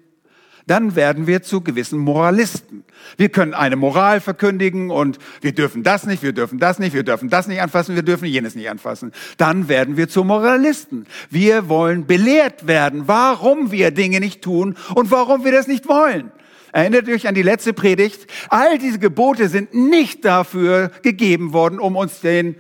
Dann 0.68 0.96
werden 0.96 1.28
wir 1.28 1.42
zu 1.42 1.62
gewissen 1.62 2.00
Moralisten. 2.00 2.84
Wir 3.18 3.30
können 3.30 3.54
eine 3.54 3.76
Moral 3.76 4.22
verkündigen 4.22 4.90
und 4.90 5.18
wir 5.42 5.54
dürfen 5.54 5.84
das 5.84 6.06
nicht, 6.06 6.24
wir 6.24 6.34
dürfen 6.34 6.60
das 6.60 6.80
nicht, 6.80 6.94
wir 6.94 7.04
dürfen 7.04 7.30
das 7.30 7.48
nicht 7.48 7.62
anfassen, 7.62 7.96
wir 7.96 8.04
dürfen 8.04 8.26
jenes 8.26 8.56
nicht 8.56 8.70
anfassen. 8.70 9.12
Dann 9.38 9.68
werden 9.68 9.98
wir 9.98 10.08
zu 10.08 10.24
Moralisten. 10.24 11.08
Wir 11.30 11.68
wollen 11.68 12.06
belehrt 12.06 12.68
werden, 12.68 13.08
warum 13.08 13.72
wir 13.72 13.92
Dinge 13.92 14.20
nicht 14.20 14.42
tun 14.42 14.78
und 14.94 15.12
warum 15.12 15.44
wir 15.44 15.52
das 15.52 15.68
nicht 15.68 15.90
wollen. 15.90 16.32
Erinnert 16.72 17.10
euch 17.10 17.28
an 17.28 17.36
die 17.36 17.42
letzte 17.42 17.74
Predigt. 17.74 18.28
All 18.50 18.78
diese 18.78 19.00
Gebote 19.00 19.50
sind 19.50 19.74
nicht 19.74 20.24
dafür 20.24 20.92
gegeben 21.02 21.54
worden, 21.54 21.80
um 21.80 21.98
uns 21.98 22.22
den 22.22 22.56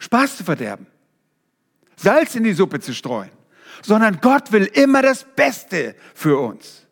Spaß 0.00 0.38
zu 0.38 0.44
verderben, 0.44 0.86
Salz 1.96 2.34
in 2.34 2.44
die 2.44 2.54
Suppe 2.54 2.80
zu 2.80 2.92
streuen, 2.92 3.30
sondern 3.82 4.20
Gott 4.20 4.50
will 4.52 4.64
immer 4.64 5.02
das 5.02 5.24
Beste 5.36 5.94
für 6.14 6.38
uns. 6.38 6.86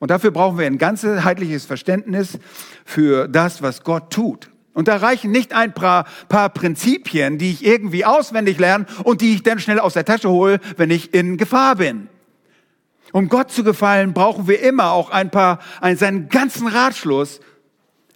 Und 0.00 0.10
dafür 0.10 0.30
brauchen 0.30 0.58
wir 0.58 0.66
ein 0.66 0.78
ganzheitliches 0.78 1.64
Verständnis 1.64 2.38
für 2.84 3.26
das, 3.28 3.62
was 3.62 3.82
Gott 3.82 4.12
tut. 4.12 4.50
Und 4.74 4.86
da 4.86 4.96
reichen 4.96 5.32
nicht 5.32 5.52
ein 5.54 5.74
paar, 5.74 6.04
paar 6.28 6.50
Prinzipien, 6.50 7.38
die 7.38 7.50
ich 7.50 7.64
irgendwie 7.64 8.04
auswendig 8.04 8.58
lerne 8.58 8.86
und 9.02 9.20
die 9.20 9.34
ich 9.34 9.42
dann 9.42 9.58
schnell 9.58 9.80
aus 9.80 9.94
der 9.94 10.04
Tasche 10.04 10.30
hole, 10.30 10.60
wenn 10.76 10.90
ich 10.90 11.14
in 11.14 11.36
Gefahr 11.36 11.76
bin. 11.76 12.08
Um 13.12 13.28
Gott 13.28 13.50
zu 13.50 13.64
gefallen, 13.64 14.12
brauchen 14.12 14.46
wir 14.46 14.60
immer 14.60 14.92
auch 14.92 15.10
ein 15.10 15.30
paar, 15.30 15.58
seinen 15.94 16.28
ganzen 16.28 16.68
Ratschluss, 16.68 17.40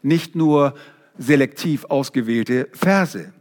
nicht 0.02 0.36
nur 0.36 0.74
selektiv 1.18 1.84
ausgewählte 1.84 2.68
Verse. 2.72 3.32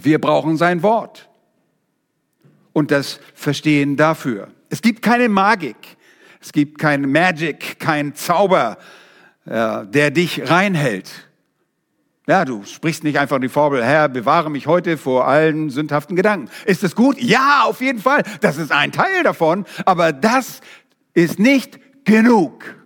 Wir 0.00 0.20
brauchen 0.20 0.56
sein 0.56 0.82
Wort 0.82 1.28
und 2.72 2.90
das 2.90 3.20
Verstehen 3.34 3.96
dafür. 3.96 4.48
Es 4.70 4.82
gibt 4.82 5.02
keine 5.02 5.28
Magik, 5.28 5.76
es 6.40 6.52
gibt 6.52 6.78
kein 6.78 7.10
Magic, 7.10 7.80
kein 7.80 8.14
Zauber, 8.14 8.78
der 9.44 10.10
dich 10.10 10.50
reinhält. 10.50 11.10
Ja, 12.26 12.44
du 12.44 12.62
sprichst 12.64 13.04
nicht 13.04 13.18
einfach 13.18 13.40
die 13.40 13.48
Formel, 13.48 13.82
Herr, 13.82 14.10
bewahre 14.10 14.50
mich 14.50 14.66
heute 14.66 14.98
vor 14.98 15.26
allen 15.26 15.70
sündhaften 15.70 16.14
Gedanken. 16.14 16.50
Ist 16.66 16.82
das 16.82 16.94
gut? 16.94 17.18
Ja, 17.18 17.62
auf 17.64 17.80
jeden 17.80 18.00
Fall. 18.00 18.22
Das 18.42 18.58
ist 18.58 18.70
ein 18.70 18.92
Teil 18.92 19.22
davon, 19.22 19.64
aber 19.86 20.12
das 20.12 20.60
ist 21.14 21.38
nicht 21.38 21.80
genug. 22.04 22.76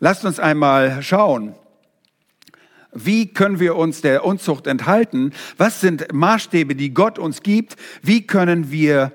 Lasst 0.00 0.24
uns 0.24 0.40
einmal 0.40 1.02
schauen, 1.02 1.54
wie 2.92 3.32
können 3.32 3.58
wir 3.58 3.76
uns 3.76 4.02
der 4.02 4.24
Unzucht 4.24 4.66
enthalten? 4.66 5.32
Was 5.56 5.80
sind 5.80 6.12
Maßstäbe, 6.12 6.74
die 6.74 6.92
Gott 6.92 7.18
uns 7.18 7.42
gibt? 7.42 7.76
Wie 8.02 8.26
können 8.26 8.70
wir 8.70 9.12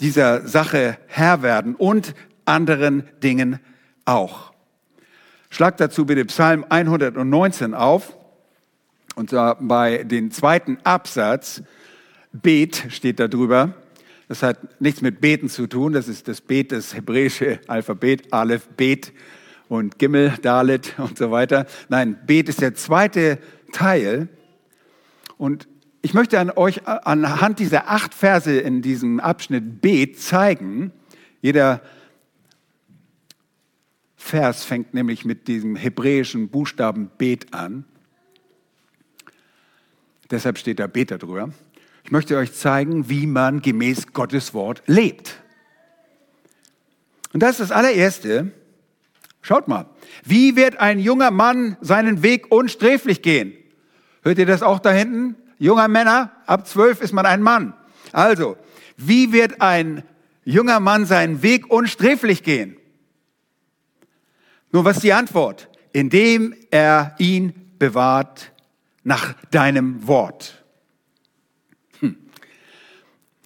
dieser 0.00 0.46
Sache 0.46 0.98
Herr 1.06 1.42
werden 1.42 1.74
und 1.74 2.14
anderen 2.44 3.08
Dingen 3.22 3.58
auch? 4.04 4.52
Schlag 5.48 5.76
dazu 5.78 6.04
bitte 6.04 6.24
Psalm 6.26 6.66
119 6.68 7.74
auf. 7.74 8.16
Und 9.14 9.30
zwar 9.30 9.56
bei 9.60 10.02
den 10.04 10.30
zweiten 10.30 10.78
Absatz. 10.84 11.62
Bet 12.32 12.86
steht 12.90 13.20
da 13.20 13.28
drüber. 13.28 13.74
Das 14.28 14.42
hat 14.42 14.80
nichts 14.80 15.00
mit 15.00 15.20
Beten 15.20 15.48
zu 15.48 15.68
tun. 15.68 15.92
Das 15.92 16.08
ist 16.08 16.26
das 16.28 16.40
Bet, 16.40 16.72
das 16.72 16.94
hebräische 16.94 17.60
Alphabet, 17.68 18.32
Aleph, 18.32 18.68
Bet 18.76 19.12
und 19.74 19.98
Gimmel, 19.98 20.34
Dalet 20.42 20.98
und 20.98 21.18
so 21.18 21.30
weiter. 21.30 21.66
Nein, 21.88 22.18
Bet 22.26 22.48
ist 22.48 22.60
der 22.60 22.74
zweite 22.74 23.38
Teil. 23.72 24.28
Und 25.36 25.68
ich 26.02 26.14
möchte 26.14 26.38
an 26.38 26.50
euch 26.50 26.86
anhand 26.86 27.58
dieser 27.58 27.90
acht 27.90 28.14
Verse 28.14 28.56
in 28.56 28.82
diesem 28.82 29.20
Abschnitt 29.20 29.80
Bet 29.80 30.20
zeigen. 30.20 30.92
Jeder 31.40 31.82
Vers 34.16 34.64
fängt 34.64 34.94
nämlich 34.94 35.24
mit 35.24 35.48
diesem 35.48 35.76
hebräischen 35.76 36.48
Buchstaben 36.48 37.10
Bet 37.18 37.52
an. 37.52 37.84
Deshalb 40.30 40.58
steht 40.58 40.78
da 40.78 40.86
Bet 40.86 41.10
darüber. 41.10 41.50
Ich 42.04 42.10
möchte 42.10 42.36
euch 42.36 42.52
zeigen, 42.52 43.08
wie 43.08 43.26
man 43.26 43.60
gemäß 43.60 44.12
Gottes 44.12 44.54
Wort 44.54 44.82
lebt. 44.86 45.42
Und 47.32 47.42
das 47.42 47.52
ist 47.52 47.70
das 47.70 47.72
allererste. 47.72 48.52
Schaut 49.44 49.68
mal, 49.68 49.84
wie 50.24 50.56
wird 50.56 50.80
ein 50.80 50.98
junger 50.98 51.30
Mann 51.30 51.76
seinen 51.82 52.22
Weg 52.22 52.50
unsträflich 52.50 53.20
gehen? 53.20 53.52
Hört 54.22 54.38
ihr 54.38 54.46
das 54.46 54.62
auch 54.62 54.78
da 54.78 54.90
hinten? 54.90 55.36
Junger 55.58 55.86
Männer, 55.86 56.32
ab 56.46 56.66
zwölf 56.66 57.02
ist 57.02 57.12
man 57.12 57.26
ein 57.26 57.42
Mann. 57.42 57.74
Also, 58.10 58.56
wie 58.96 59.32
wird 59.32 59.60
ein 59.60 60.02
junger 60.46 60.80
Mann 60.80 61.04
seinen 61.04 61.42
Weg 61.42 61.70
unsträflich 61.70 62.42
gehen? 62.42 62.78
Nun, 64.72 64.86
was 64.86 64.96
ist 64.96 65.02
die 65.02 65.12
Antwort? 65.12 65.68
Indem 65.92 66.56
er 66.70 67.14
ihn 67.18 67.74
bewahrt 67.78 68.50
nach 69.02 69.34
deinem 69.50 70.06
Wort. 70.06 70.64
Hm. 72.00 72.16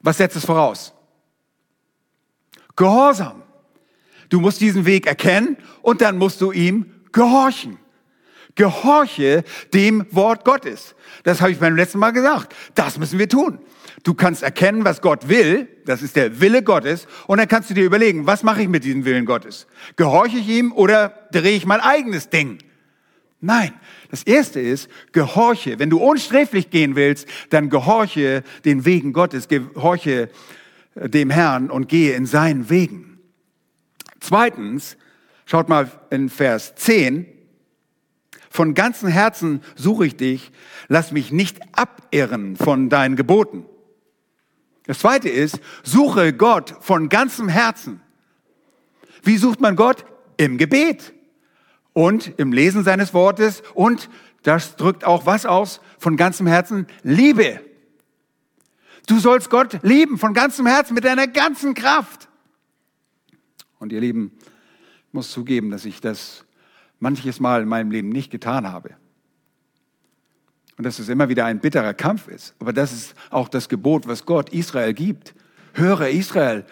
Was 0.00 0.18
setzt 0.18 0.36
es 0.36 0.44
voraus? 0.44 0.94
Gehorsam. 2.76 3.42
Du 4.28 4.40
musst 4.40 4.60
diesen 4.60 4.86
Weg 4.86 5.06
erkennen 5.06 5.56
und 5.82 6.00
dann 6.00 6.18
musst 6.18 6.40
du 6.40 6.52
ihm 6.52 6.86
gehorchen. 7.12 7.78
Gehorche 8.54 9.44
dem 9.72 10.04
Wort 10.10 10.44
Gottes. 10.44 10.94
Das 11.22 11.40
habe 11.40 11.52
ich 11.52 11.58
beim 11.58 11.76
letzten 11.76 11.98
Mal 11.98 12.10
gesagt. 12.10 12.54
Das 12.74 12.98
müssen 12.98 13.18
wir 13.18 13.28
tun. 13.28 13.58
Du 14.02 14.14
kannst 14.14 14.42
erkennen, 14.42 14.84
was 14.84 15.00
Gott 15.00 15.28
will, 15.28 15.68
das 15.84 16.02
ist 16.02 16.16
der 16.16 16.40
Wille 16.40 16.62
Gottes, 16.62 17.06
und 17.26 17.38
dann 17.38 17.48
kannst 17.48 17.70
du 17.70 17.74
dir 17.74 17.84
überlegen, 17.84 18.26
was 18.26 18.42
mache 18.42 18.62
ich 18.62 18.68
mit 18.68 18.84
diesem 18.84 19.04
Willen 19.04 19.26
Gottes? 19.26 19.66
Gehorche 19.96 20.38
ich 20.38 20.48
ihm 20.48 20.72
oder 20.72 21.28
drehe 21.32 21.56
ich 21.56 21.66
mein 21.66 21.80
eigenes 21.80 22.30
Ding? 22.30 22.58
Nein, 23.40 23.72
das 24.10 24.24
erste 24.24 24.60
ist, 24.60 24.88
gehorche. 25.12 25.78
Wenn 25.78 25.90
du 25.90 25.98
unsträflich 25.98 26.70
gehen 26.70 26.96
willst, 26.96 27.28
dann 27.50 27.70
gehorche 27.70 28.42
den 28.64 28.84
Wegen 28.84 29.12
Gottes, 29.12 29.48
gehorche 29.48 30.28
dem 30.94 31.30
Herrn 31.30 31.70
und 31.70 31.88
gehe 31.88 32.14
in 32.14 32.26
seinen 32.26 32.70
Wegen. 32.70 33.07
Zweitens, 34.20 34.96
schaut 35.46 35.68
mal 35.68 35.90
in 36.10 36.28
Vers 36.28 36.74
10, 36.76 37.26
von 38.50 38.74
ganzem 38.74 39.08
Herzen 39.08 39.62
suche 39.76 40.06
ich 40.06 40.16
dich, 40.16 40.50
lass 40.88 41.12
mich 41.12 41.32
nicht 41.32 41.60
abirren 41.76 42.56
von 42.56 42.88
deinen 42.88 43.16
Geboten. 43.16 43.66
Das 44.86 45.00
zweite 45.00 45.28
ist, 45.28 45.60
suche 45.82 46.32
Gott 46.32 46.74
von 46.80 47.08
ganzem 47.08 47.48
Herzen. 47.48 48.00
Wie 49.22 49.36
sucht 49.36 49.60
man 49.60 49.76
Gott? 49.76 50.04
Im 50.38 50.56
Gebet 50.56 51.12
und 51.92 52.32
im 52.38 52.52
Lesen 52.52 52.84
seines 52.84 53.12
Wortes 53.12 53.62
und 53.74 54.08
das 54.42 54.76
drückt 54.76 55.04
auch 55.04 55.26
was 55.26 55.46
aus? 55.46 55.80
Von 55.98 56.16
ganzem 56.16 56.46
Herzen 56.46 56.86
Liebe. 57.02 57.60
Du 59.06 59.18
sollst 59.18 59.50
Gott 59.50 59.80
lieben 59.82 60.16
von 60.18 60.32
ganzem 60.32 60.66
Herzen, 60.66 60.94
mit 60.94 61.04
deiner 61.04 61.26
ganzen 61.26 61.74
Kraft. 61.74 62.27
Und 63.78 63.92
ihr 63.92 64.00
Lieben, 64.00 64.32
ich 65.08 65.14
muss 65.14 65.30
zugeben, 65.30 65.70
dass 65.70 65.84
ich 65.84 66.00
das 66.00 66.44
manches 66.98 67.40
Mal 67.40 67.62
in 67.62 67.68
meinem 67.68 67.90
Leben 67.90 68.08
nicht 68.08 68.30
getan 68.30 68.70
habe. 68.70 68.90
Und 70.76 70.84
dass 70.84 70.98
es 70.98 71.08
immer 71.08 71.28
wieder 71.28 71.44
ein 71.44 71.60
bitterer 71.60 71.94
Kampf 71.94 72.28
ist. 72.28 72.54
Aber 72.60 72.72
das 72.72 72.92
ist 72.92 73.14
auch 73.30 73.48
das 73.48 73.68
Gebot, 73.68 74.06
was 74.06 74.26
Gott 74.26 74.50
Israel 74.50 74.94
gibt. 74.94 75.34
Höre 75.74 76.08
Israel, 76.08 76.64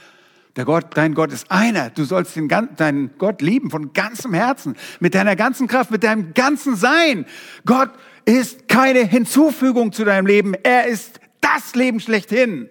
der 0.57 0.65
Gott, 0.65 0.87
dein 0.95 1.15
Gott 1.15 1.33
ist 1.33 1.51
einer. 1.51 1.91
Du 1.91 2.05
sollst 2.05 2.35
den, 2.35 2.49
deinen 2.49 3.19
Gott 3.19 3.43
lieben 3.43 3.71
von 3.71 3.93
ganzem 3.93 4.33
Herzen, 4.33 4.75
mit 5.01 5.15
deiner 5.15 5.37
ganzen 5.37 5.67
Kraft, 5.67 5.91
mit 5.91 6.03
deinem 6.03 6.35
ganzen 6.35 6.77
Sein. 6.77 7.27
Gott 7.67 7.91
ist 8.25 8.67
keine 8.67 9.01
Hinzufügung 9.05 9.93
zu 9.93 10.05
deinem 10.05 10.27
Leben. 10.27 10.55
Er 10.55 10.87
ist 10.87 11.21
das 11.41 11.75
Leben 11.75 12.01
schlechthin. 12.01 12.69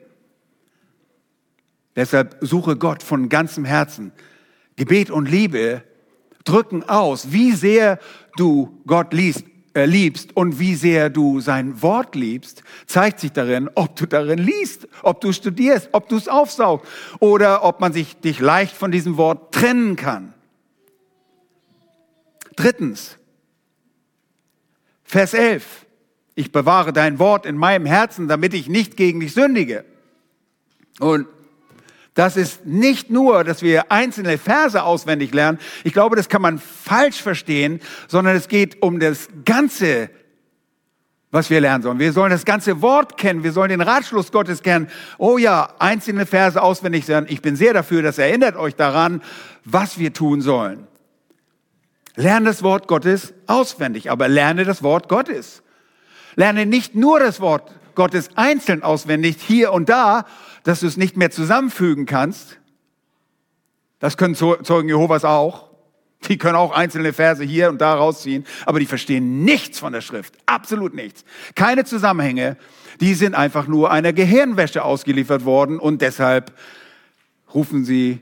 Deshalb 1.95 2.37
suche 2.41 2.75
Gott 2.75 3.03
von 3.03 3.29
ganzem 3.29 3.65
Herzen. 3.65 4.11
Gebet 4.75 5.09
und 5.09 5.29
Liebe 5.29 5.83
drücken 6.43 6.83
aus, 6.83 7.31
wie 7.31 7.53
sehr 7.53 7.99
du 8.35 8.81
Gott 8.85 9.13
liest, 9.13 9.45
äh, 9.73 9.85
liebst 9.85 10.35
und 10.35 10.59
wie 10.59 10.75
sehr 10.75 11.09
du 11.09 11.39
sein 11.39 11.81
Wort 11.81 12.15
liebst, 12.15 12.63
zeigt 12.85 13.19
sich 13.19 13.31
darin, 13.31 13.69
ob 13.75 13.95
du 13.95 14.05
darin 14.05 14.39
liest, 14.39 14.87
ob 15.01 15.21
du 15.21 15.31
studierst, 15.31 15.89
ob 15.91 16.09
du 16.09 16.17
es 16.17 16.27
aufsaugst 16.27 16.89
oder 17.19 17.63
ob 17.63 17.79
man 17.79 17.93
sich 17.93 18.17
dich 18.17 18.39
leicht 18.39 18.75
von 18.75 18.91
diesem 18.91 19.17
Wort 19.17 19.53
trennen 19.53 19.95
kann. 19.95 20.33
Drittens, 22.55 23.17
Vers 25.03 25.33
11. 25.33 25.85
Ich 26.35 26.51
bewahre 26.51 26.91
dein 26.91 27.19
Wort 27.19 27.45
in 27.45 27.55
meinem 27.55 27.85
Herzen, 27.85 28.27
damit 28.27 28.53
ich 28.53 28.67
nicht 28.67 28.97
gegen 28.97 29.21
dich 29.21 29.33
sündige. 29.33 29.85
Und 30.99 31.27
das 32.15 32.37
ist 32.37 32.65
nicht 32.65 33.09
nur, 33.09 33.43
dass 33.43 33.61
wir 33.61 33.91
einzelne 33.91 34.37
Verse 34.37 34.81
auswendig 34.81 35.33
lernen. 35.33 35.59
Ich 35.83 35.91
glaube, 35.91 36.15
das 36.15 36.29
kann 36.29 36.41
man 36.41 36.59
falsch 36.59 37.21
verstehen, 37.21 37.81
sondern 38.07 38.37
es 38.37 38.47
geht 38.47 38.81
um 38.81 39.01
das 39.01 39.27
Ganze, 39.43 40.09
was 41.29 41.49
wir 41.49 41.59
lernen 41.59 41.83
sollen. 41.83 41.99
Wir 41.99 42.13
sollen 42.13 42.31
das 42.31 42.45
ganze 42.45 42.81
Wort 42.81 43.17
kennen. 43.17 43.43
Wir 43.43 43.51
sollen 43.51 43.67
den 43.67 43.81
Ratschluss 43.81 44.31
Gottes 44.31 44.63
kennen. 44.63 44.87
Oh 45.17 45.37
ja, 45.37 45.73
einzelne 45.77 46.25
Verse 46.25 46.61
auswendig 46.61 47.05
lernen. 47.05 47.27
Ich 47.29 47.41
bin 47.41 47.57
sehr 47.57 47.73
dafür, 47.73 48.01
das 48.01 48.17
erinnert 48.17 48.55
euch 48.55 48.75
daran, 48.75 49.21
was 49.65 49.99
wir 49.99 50.13
tun 50.13 50.39
sollen. 50.39 50.87
Lerne 52.15 52.45
das 52.45 52.63
Wort 52.63 52.87
Gottes 52.87 53.33
auswendig, 53.45 54.09
aber 54.09 54.29
lerne 54.29 54.63
das 54.63 54.83
Wort 54.83 55.09
Gottes. 55.09 55.63
Lerne 56.35 56.65
nicht 56.65 56.95
nur 56.95 57.19
das 57.19 57.41
Wort 57.41 57.75
Gottes 57.93 58.29
einzeln 58.35 58.83
auswendig, 58.83 59.37
hier 59.39 59.73
und 59.73 59.89
da, 59.89 60.25
dass 60.65 60.81
du 60.81 60.87
es 60.87 60.97
nicht 60.97 61.15
mehr 61.15 61.31
zusammenfügen 61.31 62.05
kannst. 62.05 62.59
Das 63.99 64.17
können 64.17 64.35
Zeugen 64.35 64.89
Jehovas 64.89 65.23
auch. 65.23 65.69
Die 66.27 66.37
können 66.39 66.55
auch 66.55 66.71
einzelne 66.71 67.13
Verse 67.13 67.43
hier 67.43 67.69
und 67.69 67.79
da 67.79 67.93
rausziehen, 67.93 68.45
aber 68.65 68.79
die 68.79 68.87
verstehen 68.87 69.43
nichts 69.45 69.77
von 69.77 69.93
der 69.93 70.01
Schrift. 70.01 70.33
Absolut 70.47 70.95
nichts. 70.95 71.23
Keine 71.53 71.85
Zusammenhänge. 71.85 72.57
Die 72.99 73.13
sind 73.13 73.35
einfach 73.35 73.67
nur 73.67 73.91
einer 73.91 74.11
Gehirnwäsche 74.11 74.83
ausgeliefert 74.83 75.45
worden 75.45 75.79
und 75.79 76.01
deshalb 76.01 76.51
rufen 77.53 77.85
sie, 77.85 78.21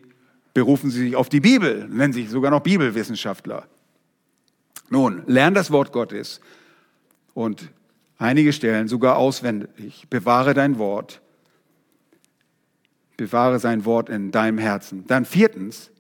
berufen 0.53 0.89
sie 0.89 0.99
sich 0.99 1.15
auf 1.15 1.29
die 1.29 1.39
Bibel, 1.39 1.88
nennen 1.88 2.12
sich 2.12 2.29
sogar 2.29 2.51
noch 2.51 2.60
Bibelwissenschaftler. 2.60 3.67
Nun, 4.89 5.23
lern 5.27 5.53
das 5.53 5.71
Wort 5.71 5.93
Gottes 5.93 6.41
und 7.34 7.69
einige 8.17 8.51
Stellen 8.51 8.89
sogar 8.89 9.15
auswendig. 9.15 10.08
Bewahre 10.10 10.53
dein 10.53 10.77
Wort 10.77 11.21
bewahre 13.17 13.60
sein 13.60 13.86
Wort 13.86 14.10
in 14.10 14.32
deinem 14.32 14.58
Herzen. 14.58 15.06
Dann 15.08 15.26
viertens, 15.26 15.91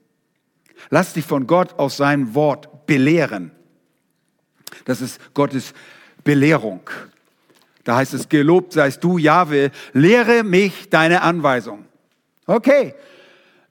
lass 0.89 1.13
dich 1.13 1.25
von 1.25 1.47
Gott 1.47 1.77
aus 1.79 1.97
seinem 1.97 2.35
Wort 2.35 2.85
belehren. 2.85 3.51
Das 4.85 5.01
ist 5.01 5.19
Gottes 5.33 5.73
Belehrung. 6.23 6.81
Da 7.83 7.97
heißt 7.97 8.13
es, 8.13 8.29
gelobt 8.29 8.73
seist 8.73 9.03
du, 9.03 9.17
Jahwe, 9.17 9.71
lehre 9.91 10.43
mich 10.43 10.89
deine 10.89 11.21
Anweisung. 11.21 11.85
Okay, 12.45 12.93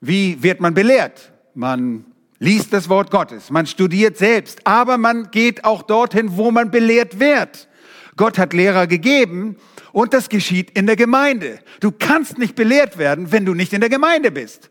wie 0.00 0.42
wird 0.42 0.60
man 0.60 0.74
belehrt? 0.74 1.32
Man 1.54 2.04
liest 2.38 2.72
das 2.72 2.88
Wort 2.88 3.10
Gottes, 3.10 3.50
man 3.50 3.66
studiert 3.66 4.16
selbst, 4.16 4.66
aber 4.66 4.98
man 4.98 5.30
geht 5.30 5.64
auch 5.64 5.82
dorthin, 5.82 6.36
wo 6.36 6.50
man 6.50 6.70
belehrt 6.70 7.20
wird. 7.20 7.68
Gott 8.16 8.38
hat 8.38 8.52
Lehrer 8.52 8.86
gegeben 8.86 9.56
und 9.92 10.14
das 10.14 10.28
geschieht 10.28 10.70
in 10.70 10.86
der 10.86 10.96
Gemeinde. 10.96 11.60
Du 11.80 11.90
kannst 11.92 12.38
nicht 12.38 12.54
belehrt 12.54 12.98
werden, 12.98 13.32
wenn 13.32 13.44
du 13.44 13.54
nicht 13.54 13.72
in 13.72 13.80
der 13.80 13.90
Gemeinde 13.90 14.30
bist. 14.30 14.70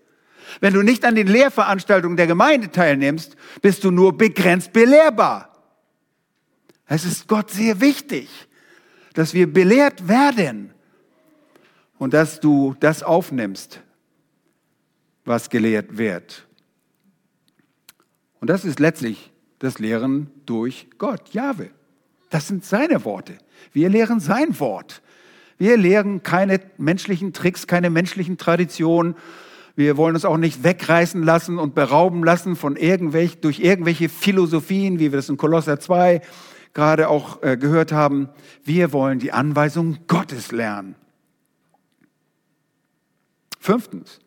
Wenn 0.60 0.74
du 0.74 0.82
nicht 0.82 1.06
an 1.06 1.16
den 1.16 1.28
Lehrveranstaltungen 1.28 2.18
der 2.18 2.28
Gemeinde 2.28 2.72
teilnimmst, 2.72 3.36
bist 3.62 3.84
du 3.84 3.92
nur 3.92 4.18
begrenzt 4.18 4.74
belehrbar. 4.74 5.48
Es 6.88 7.06
ist 7.06 7.28
Gott 7.28 7.52
sehr 7.52 7.80
wichtig, 7.80 8.30
dass 9.14 9.34
wir 9.34 9.52
belehrt 9.52 10.08
werden 10.08 10.74
und 11.98 12.14
dass 12.14 12.40
du 12.40 12.76
das 12.80 13.02
aufnimmst, 13.02 13.82
was 15.24 15.50
gelehrt 15.50 15.98
wird. 15.98 16.48
Und 18.40 18.50
das 18.50 18.66
ist 18.66 18.80
letztlich 18.80 19.32
das 19.60 19.80
Lehren 19.80 20.30
durch 20.46 20.88
Gott, 20.98 21.30
Jahwe. 21.30 21.70
Das 22.32 22.48
sind 22.48 22.66
seine 22.66 23.06
Worte. 23.06 23.38
Wir 23.74 23.90
lehren 23.90 24.20
sein 24.20 24.60
Wort. 24.60 25.04
Wir 25.60 25.78
lehren 25.78 26.24
keine 26.24 26.60
menschlichen 26.78 27.34
Tricks, 27.34 27.68
keine 27.68 27.92
menschlichen 27.92 28.40
Traditionen. 28.40 29.16
Wir 29.76 29.96
wollen 29.96 30.16
uns 30.16 30.26
auch 30.26 30.38
nicht 30.38 30.64
wegreißen 30.64 31.22
lassen 31.22 31.60
und 31.60 31.76
berauben 31.76 32.24
lassen 32.24 32.56
von 32.56 32.78
irgendwelch, 32.78 33.42
durch 33.42 33.60
irgendwelche 33.60 34.10
Philosophien, 34.10 34.98
wie 34.98 35.12
wir 35.12 35.18
das 35.18 35.30
in 35.30 35.38
Kolosser 35.38 35.80
2 35.80 36.22
gerade 36.74 37.10
auch 37.10 37.44
äh, 37.44 37.58
gehört 37.58 37.92
haben. 37.92 38.30
Wir 38.64 38.94
wollen 38.94 39.20
die 39.20 39.34
Anweisung 39.34 40.00
Gottes 40.08 40.52
lernen. 40.52 40.96
Fünftens, 43.60 44.20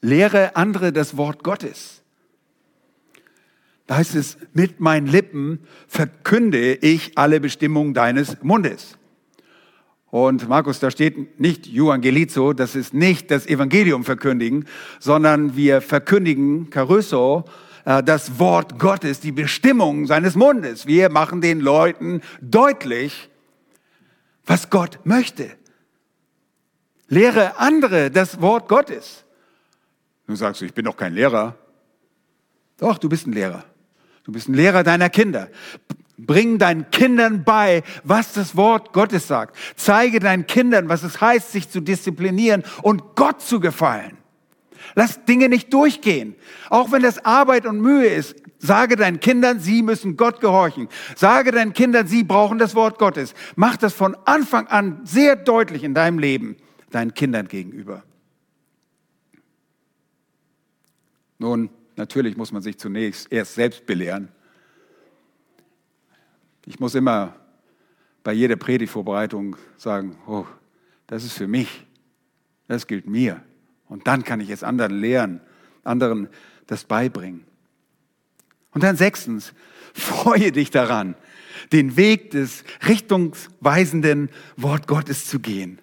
lehre 0.00 0.56
andere 0.56 0.92
das 0.92 1.16
Wort 1.16 1.44
Gottes. 1.44 2.01
Da 3.86 3.96
heißt 3.96 4.14
es, 4.14 4.38
mit 4.52 4.80
meinen 4.80 5.06
Lippen 5.06 5.60
verkünde 5.88 6.74
ich 6.74 7.18
alle 7.18 7.40
Bestimmungen 7.40 7.94
deines 7.94 8.42
Mundes. 8.42 8.96
Und 10.12 10.46
Markus, 10.46 10.78
da 10.78 10.90
steht 10.90 11.40
nicht 11.40 11.66
Evangelizo, 11.66 12.52
das 12.52 12.74
ist 12.74 12.92
nicht 12.92 13.30
das 13.30 13.46
Evangelium 13.46 14.04
verkündigen, 14.04 14.66
sondern 15.00 15.56
wir 15.56 15.80
verkündigen 15.80 16.68
Caruso, 16.68 17.44
äh, 17.86 18.02
das 18.02 18.38
Wort 18.38 18.78
Gottes, 18.78 19.20
die 19.20 19.32
Bestimmung 19.32 20.06
seines 20.06 20.34
Mundes. 20.34 20.86
Wir 20.86 21.08
machen 21.08 21.40
den 21.40 21.60
Leuten 21.60 22.20
deutlich, 22.42 23.30
was 24.44 24.68
Gott 24.68 25.00
möchte. 25.04 25.56
Lehre 27.08 27.58
andere 27.58 28.10
das 28.10 28.40
Wort 28.40 28.68
Gottes. 28.68 29.24
Du 30.26 30.36
sagst, 30.36 30.60
ich 30.60 30.74
bin 30.74 30.84
doch 30.84 30.96
kein 30.96 31.14
Lehrer. 31.14 31.56
Doch, 32.76 32.98
du 32.98 33.08
bist 33.08 33.26
ein 33.26 33.32
Lehrer. 33.32 33.64
Du 34.24 34.32
bist 34.32 34.48
ein 34.48 34.54
Lehrer 34.54 34.82
deiner 34.82 35.10
Kinder. 35.10 35.48
Bring 36.16 36.58
deinen 36.58 36.90
Kindern 36.90 37.42
bei, 37.44 37.82
was 38.04 38.32
das 38.32 38.56
Wort 38.56 38.92
Gottes 38.92 39.26
sagt. 39.26 39.56
Zeige 39.76 40.20
deinen 40.20 40.46
Kindern, 40.46 40.88
was 40.88 41.02
es 41.02 41.20
heißt, 41.20 41.50
sich 41.50 41.68
zu 41.68 41.80
disziplinieren 41.80 42.62
und 42.82 43.16
Gott 43.16 43.42
zu 43.42 43.58
gefallen. 43.58 44.18
Lass 44.94 45.24
Dinge 45.24 45.48
nicht 45.48 45.72
durchgehen. 45.72 46.34
Auch 46.68 46.92
wenn 46.92 47.02
das 47.02 47.24
Arbeit 47.24 47.66
und 47.66 47.80
Mühe 47.80 48.06
ist, 48.06 48.36
sage 48.58 48.96
deinen 48.96 49.20
Kindern, 49.20 49.58
sie 49.58 49.82
müssen 49.82 50.16
Gott 50.16 50.40
gehorchen. 50.40 50.88
Sage 51.16 51.50
deinen 51.50 51.72
Kindern, 51.72 52.06
sie 52.06 52.24
brauchen 52.24 52.58
das 52.58 52.74
Wort 52.74 52.98
Gottes. 52.98 53.34
Mach 53.56 53.76
das 53.76 53.94
von 53.94 54.16
Anfang 54.24 54.66
an 54.68 55.00
sehr 55.04 55.36
deutlich 55.36 55.82
in 55.82 55.94
deinem 55.94 56.18
Leben 56.18 56.56
deinen 56.90 57.14
Kindern 57.14 57.48
gegenüber. 57.48 58.04
Nun, 61.38 61.70
natürlich 62.02 62.36
muss 62.36 62.50
man 62.50 62.62
sich 62.62 62.78
zunächst 62.78 63.30
erst 63.30 63.54
selbst 63.54 63.86
belehren. 63.86 64.28
Ich 66.66 66.80
muss 66.80 66.96
immer 66.96 67.36
bei 68.24 68.32
jeder 68.32 68.56
Predigtvorbereitung 68.56 69.54
sagen, 69.76 70.18
oh, 70.26 70.44
das 71.06 71.22
ist 71.22 71.34
für 71.34 71.46
mich, 71.46 71.86
das 72.66 72.88
gilt 72.88 73.06
mir. 73.06 73.40
Und 73.88 74.08
dann 74.08 74.24
kann 74.24 74.40
ich 74.40 74.50
es 74.50 74.64
anderen 74.64 74.98
lehren, 74.98 75.40
anderen 75.84 76.28
das 76.66 76.82
beibringen. 76.82 77.44
Und 78.72 78.82
dann 78.82 78.96
sechstens, 78.96 79.52
freue 79.94 80.50
dich 80.50 80.70
daran, 80.70 81.14
den 81.70 81.96
Weg 81.96 82.32
des 82.32 82.64
richtungsweisenden 82.88 84.28
Wort 84.56 84.88
Gottes 84.88 85.26
zu 85.26 85.38
gehen. 85.38 85.78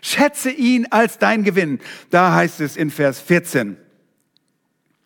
Schätze 0.00 0.52
ihn 0.52 0.86
als 0.90 1.18
dein 1.18 1.42
Gewinn. 1.42 1.80
Da 2.10 2.34
heißt 2.34 2.60
es 2.60 2.76
in 2.76 2.92
Vers 2.92 3.20
14, 3.20 3.78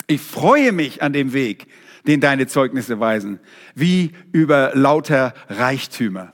ich 0.06 0.20
freue 0.20 0.72
mich 0.72 1.02
an 1.02 1.12
dem 1.12 1.32
Weg, 1.32 1.66
den 2.06 2.20
deine 2.20 2.46
Zeugnisse 2.46 3.00
weisen, 3.00 3.40
wie 3.74 4.12
über 4.32 4.72
lauter 4.74 5.34
Reichtümer. 5.48 6.32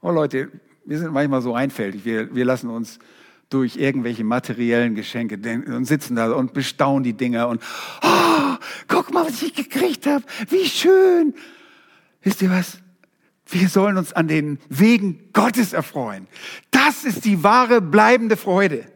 Oh 0.00 0.10
Leute, 0.10 0.50
wir 0.84 0.98
sind 0.98 1.12
manchmal 1.12 1.42
so 1.42 1.54
einfältig. 1.54 2.04
Wir, 2.04 2.34
wir 2.34 2.44
lassen 2.44 2.70
uns 2.70 2.98
durch 3.50 3.76
irgendwelche 3.76 4.24
materiellen 4.24 4.94
Geschenke 4.94 5.38
und 5.66 5.84
sitzen 5.84 6.16
da 6.16 6.32
und 6.32 6.52
bestaunen 6.52 7.02
die 7.02 7.12
Dinger 7.12 7.48
und 7.48 7.60
oh, 8.02 8.56
guck 8.88 9.12
mal, 9.12 9.26
was 9.26 9.42
ich 9.42 9.54
gekriegt 9.54 10.06
habe. 10.06 10.24
Wie 10.48 10.66
schön. 10.66 11.34
Wisst 12.22 12.42
ihr 12.42 12.50
was? 12.50 12.78
Wir 13.46 13.68
sollen 13.68 13.98
uns 13.98 14.12
an 14.12 14.28
den 14.28 14.58
Wegen 14.68 15.32
Gottes 15.32 15.72
erfreuen. 15.72 16.28
Das 16.70 17.04
ist 17.04 17.24
die 17.24 17.42
wahre 17.42 17.80
bleibende 17.80 18.36
Freude. 18.36 18.86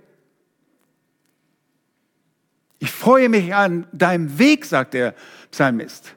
Ich 2.84 2.92
freue 2.92 3.30
mich 3.30 3.54
an 3.54 3.86
deinem 3.92 4.38
Weg, 4.38 4.66
sagt 4.66 4.92
der 4.92 5.14
Psalmist. 5.50 6.16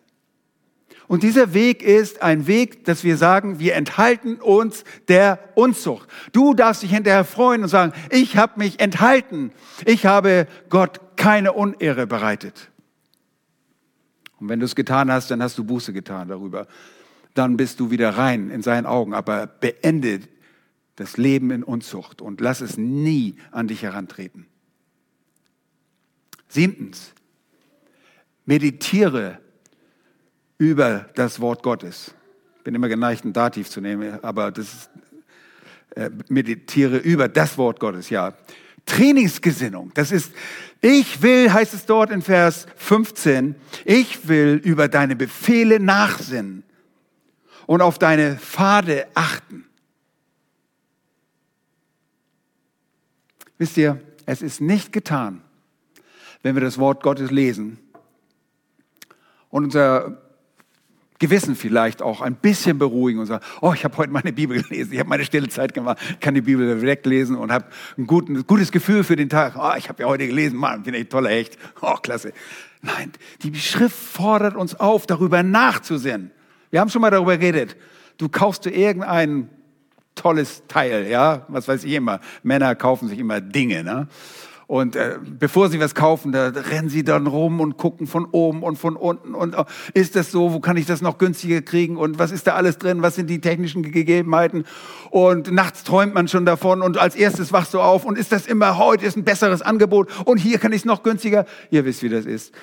Und 1.07 1.23
dieser 1.23 1.53
Weg 1.53 1.81
ist 1.81 2.21
ein 2.21 2.45
Weg, 2.45 2.83
dass 2.83 3.05
wir 3.05 3.15
sagen, 3.15 3.59
wir 3.59 3.75
enthalten 3.75 4.35
uns 4.35 4.83
der 5.07 5.39
Unzucht. 5.55 6.09
Du 6.33 6.53
darfst 6.53 6.83
dich 6.83 6.91
hinterher 6.91 7.23
freuen 7.23 7.63
und 7.63 7.69
sagen, 7.69 7.93
ich 8.09 8.35
habe 8.35 8.59
mich 8.59 8.81
enthalten. 8.81 9.53
Ich 9.85 10.05
habe 10.05 10.45
Gott 10.67 10.99
keine 11.15 11.53
Unehre 11.53 12.05
bereitet. 12.05 12.69
Und 14.37 14.49
wenn 14.49 14.59
du 14.59 14.65
es 14.65 14.75
getan 14.75 15.09
hast, 15.09 15.31
dann 15.31 15.41
hast 15.41 15.57
du 15.57 15.63
Buße 15.63 15.93
getan 15.93 16.27
darüber. 16.27 16.67
Dann 17.33 17.55
bist 17.55 17.79
du 17.79 17.91
wieder 17.91 18.17
rein 18.17 18.49
in 18.49 18.61
seinen 18.61 18.85
Augen. 18.87 19.13
Aber 19.13 19.47
beende 19.47 20.19
das 20.97 21.15
Leben 21.15 21.49
in 21.51 21.63
Unzucht 21.63 22.21
und 22.21 22.41
lass 22.41 22.59
es 22.59 22.75
nie 22.75 23.37
an 23.51 23.69
dich 23.69 23.83
herantreten. 23.83 24.47
Siebtens, 26.47 27.13
meditiere 28.45 29.39
über 30.57 31.09
das 31.15 31.39
Wort 31.39 31.61
Gottes. 31.63 32.13
Ich 32.57 32.63
bin 32.63 32.75
immer 32.75 32.89
geneigt, 32.89 33.25
ein 33.25 33.33
Dativ 33.33 33.69
zu 33.69 33.81
nehmen, 33.81 34.23
aber 34.23 34.51
das 34.51 34.73
ist, 34.73 34.89
äh, 35.95 36.09
meditiere 36.29 36.97
über 36.97 37.27
das 37.27 37.57
Wort 37.57 37.79
Gottes, 37.79 38.09
ja. 38.09 38.33
Trainingsgesinnung, 38.85 39.91
das 39.93 40.11
ist, 40.13 40.31
ich 40.79 41.21
will, 41.21 41.51
heißt 41.51 41.73
es 41.73 41.85
dort 41.85 42.09
in 42.09 42.21
Vers 42.21 42.67
15, 42.77 43.55
ich 43.83 44.29
will 44.29 44.61
über 44.63 44.87
deine 44.87 45.17
Befehle 45.17 45.79
nachsinnen 45.79 46.63
und 47.65 47.81
auf 47.81 47.99
deine 47.99 48.37
Pfade 48.37 49.07
achten. 49.13 49.65
Wisst 53.57 53.75
ihr, 53.77 53.99
es 54.25 54.41
ist 54.41 54.61
nicht 54.61 54.93
getan, 54.93 55.41
wenn 56.47 56.55
wir 56.55 56.61
das 56.61 56.77
Wort 56.77 57.03
Gottes 57.03 57.29
lesen 57.29 57.77
und 59.49 59.65
unser 59.65 60.17
Gewissen 61.19 61.57
vielleicht 61.57 62.01
auch 62.01 62.21
ein 62.21 62.35
bisschen 62.35 62.77
beruhigen 62.77 63.19
und 63.19 63.25
sagen, 63.25 63.43
oh, 63.59 63.73
ich 63.73 63.83
habe 63.83 63.97
heute 63.97 64.13
meine 64.13 64.31
Bibel 64.31 64.63
gelesen, 64.63 64.93
ich 64.93 64.99
habe 64.99 65.09
meine 65.09 65.25
stille 65.25 65.49
Zeit 65.49 65.73
gemacht, 65.73 65.97
kann 66.21 66.35
die 66.35 66.41
Bibel 66.41 66.79
direkt 66.79 67.05
lesen 67.05 67.35
und 67.35 67.51
habe 67.51 67.65
ein, 67.97 68.07
guten, 68.07 68.47
gutes 68.47 68.71
Gefühl 68.71 69.03
für 69.03 69.17
den 69.17 69.27
Tag. 69.27 69.55
Oh, 69.57 69.73
ich 69.77 69.89
habe 69.89 70.03
ja 70.03 70.07
heute 70.07 70.25
gelesen, 70.25 70.57
Mann, 70.57 70.83
bin 70.83 70.93
ich 70.93 71.09
toller 71.09 71.31
Echt. 71.31 71.57
Oh, 71.81 71.95
klasse. 71.95 72.31
Nein, 72.81 73.11
die 73.41 73.53
Schrift 73.55 73.97
fordert 73.97 74.55
uns 74.55 74.79
auf, 74.79 75.05
darüber 75.05 75.43
nachzusinnen. 75.43 76.31
Wir 76.69 76.79
haben 76.79 76.89
schon 76.89 77.01
mal 77.01 77.11
darüber 77.11 77.37
geredet. 77.37 77.75
Du 78.17 78.29
kaufst 78.29 78.65
du 78.65 78.69
irgendein 78.69 79.49
tolles 80.15 80.63
Teil, 80.69 81.07
ja, 81.09 81.45
was 81.49 81.67
weiß 81.67 81.83
ich 81.83 81.93
immer. 81.93 82.21
Männer 82.41 82.73
kaufen 82.75 83.09
sich 83.09 83.19
immer 83.19 83.41
Dinge, 83.41 83.83
ne? 83.83 84.07
Und 84.67 84.97
äh, 84.97 85.17
bevor 85.23 85.69
sie 85.69 85.79
was 85.79 85.95
kaufen, 85.95 86.33
da 86.33 86.47
rennen 86.49 86.89
sie 86.89 87.05
dann 87.05 87.25
rum 87.25 87.61
und 87.61 87.77
gucken 87.77 88.05
von 88.05 88.25
oben 88.25 88.63
und 88.63 88.75
von 88.75 88.97
unten. 88.97 89.33
Und 89.33 89.57
oh, 89.57 89.63
ist 89.93 90.17
das 90.17 90.29
so? 90.29 90.51
Wo 90.51 90.59
kann 90.59 90.75
ich 90.75 90.85
das 90.85 91.01
noch 91.01 91.17
günstiger 91.17 91.61
kriegen? 91.61 91.95
Und 91.95 92.19
was 92.19 92.31
ist 92.31 92.47
da 92.47 92.55
alles 92.55 92.77
drin? 92.77 93.01
Was 93.01 93.15
sind 93.15 93.29
die 93.29 93.39
technischen 93.39 93.81
Gegebenheiten? 93.81 94.65
Und 95.09 95.53
nachts 95.53 95.85
träumt 95.85 96.13
man 96.13 96.27
schon 96.27 96.45
davon. 96.45 96.81
Und 96.81 96.97
als 96.97 97.15
erstes 97.15 97.53
wachst 97.53 97.73
du 97.73 97.79
auf. 97.79 98.03
Und 98.03 98.17
ist 98.17 98.33
das 98.33 98.45
immer 98.45 98.77
heute 98.77 99.05
ist 99.05 99.15
ein 99.15 99.23
besseres 99.23 99.61
Angebot? 99.61 100.09
Und 100.25 100.37
hier 100.37 100.59
kann 100.59 100.73
ich 100.73 100.81
es 100.81 100.85
noch 100.85 101.01
günstiger. 101.01 101.45
Ihr 101.71 101.85
wisst, 101.85 102.03
wie 102.03 102.09
das 102.09 102.25
ist. 102.25 102.53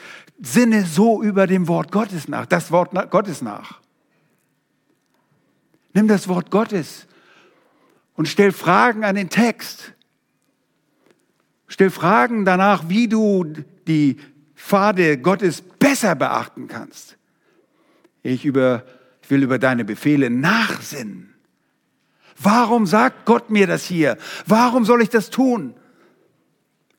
Sinne 0.42 0.84
so 0.84 1.22
über 1.22 1.46
dem 1.46 1.68
Wort 1.68 1.90
Gottes 1.90 2.28
nach, 2.28 2.44
das 2.44 2.70
Wort 2.70 2.90
Gottes 3.10 3.40
nach. 3.40 3.80
Nimm 5.94 6.06
das 6.06 6.28
Wort 6.28 6.50
Gottes 6.50 7.06
und 8.14 8.28
stell 8.28 8.52
Fragen 8.52 9.04
an 9.04 9.14
den 9.14 9.30
Text. 9.30 9.94
Stell 11.68 11.90
Fragen 11.90 12.44
danach, 12.44 12.88
wie 12.88 13.08
du 13.08 13.44
die 13.86 14.18
Pfade 14.54 15.18
Gottes 15.18 15.62
besser 15.62 16.14
beachten 16.14 16.68
kannst. 16.68 17.16
Ich, 18.22 18.44
über, 18.44 18.84
ich 19.22 19.30
will 19.30 19.42
über 19.42 19.58
deine 19.58 19.84
Befehle 19.84 20.30
nachsinnen. 20.30 21.34
Warum 22.38 22.86
sagt 22.86 23.26
Gott 23.26 23.50
mir 23.50 23.66
das 23.66 23.84
hier? 23.84 24.16
Warum 24.46 24.84
soll 24.84 25.02
ich 25.02 25.10
das 25.10 25.30
tun? 25.30 25.74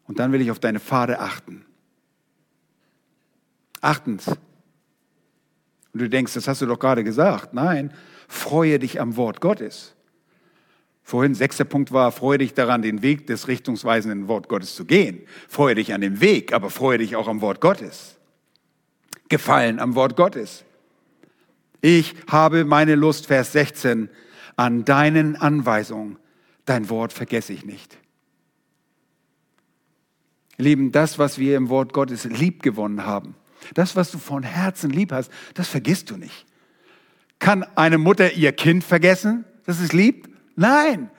Und 0.08 0.19
dann 0.19 0.32
will 0.32 0.41
ich 0.41 0.51
auf 0.51 0.60
deine 0.60 0.80
Pfade 0.80 1.19
achten. 1.19 1.65
Achtens. 3.82 4.28
Und 4.28 4.39
du 5.93 6.10
denkst, 6.10 6.34
das 6.34 6.47
hast 6.47 6.62
du 6.62 6.65
doch 6.65 6.80
gerade 6.80 7.04
gesagt. 7.04 7.54
Nein, 7.54 7.93
freue 8.28 8.80
dich 8.80 9.01
am 9.01 9.17
Wort 9.17 9.41
Gottes. 9.41 9.94
Vorhin, 11.08 11.36
sechster 11.36 11.65
Punkt 11.65 11.91
war, 11.91 12.12
freue 12.12 12.39
dich 12.39 12.56
daran, 12.56 12.82
den 12.82 13.04
Weg 13.04 13.28
des 13.28 13.48
richtungsweisenden 13.48 14.28
Wort 14.28 14.50
Gottes 14.50 14.74
zu 14.74 14.86
gehen. 14.86 15.22
Freue 15.48 15.76
dich 15.76 15.94
an 15.94 16.02
dem 16.02 16.20
Weg, 16.20 16.52
aber 16.52 16.72
freue 16.72 16.98
dich 16.98 17.15
auch 17.15 17.28
am 17.28 17.41
Wort 17.41 17.62
Gottes. 17.62 18.18
Gefallen 19.30 19.80
am 19.80 19.94
Wort 19.94 20.15
Gottes. 20.15 20.65
Ich 21.80 22.15
habe 22.28 22.65
meine 22.65 22.96
Lust, 22.96 23.28
Vers 23.28 23.52
16, 23.52 24.10
an 24.56 24.84
deinen 24.84 25.36
Anweisungen. 25.36 26.18
Dein 26.65 26.89
Wort 26.89 27.13
vergesse 27.13 27.54
ich 27.54 27.65
nicht. 27.65 28.00
Lieben, 30.58 30.91
das, 30.91 31.20
was 31.20 31.38
wir 31.38 31.56
im 31.56 31.70
Wort 31.70 31.94
Gottes 31.94 32.24
lieb 32.24 32.63
gewonnen 32.63 33.06
haben, 33.06 33.36
das, 33.76 33.96
was 33.96 34.10
du 34.10 34.18
von 34.18 34.41
Herzen 34.41 34.89
lieb 34.89 35.12
hast, 35.12 35.32
das 35.54 35.68
vergisst 35.68 36.10
du 36.10 36.18
nicht. 36.18 36.48
Kann 37.38 37.63
eine 37.76 38.00
Mutter 38.00 38.34
ihr 38.34 38.54
Kind 38.54 38.84
vergessen, 38.84 39.46
das 39.68 39.80
es 39.80 39.94
liebt? 39.94 40.35
Nein, 40.56 41.10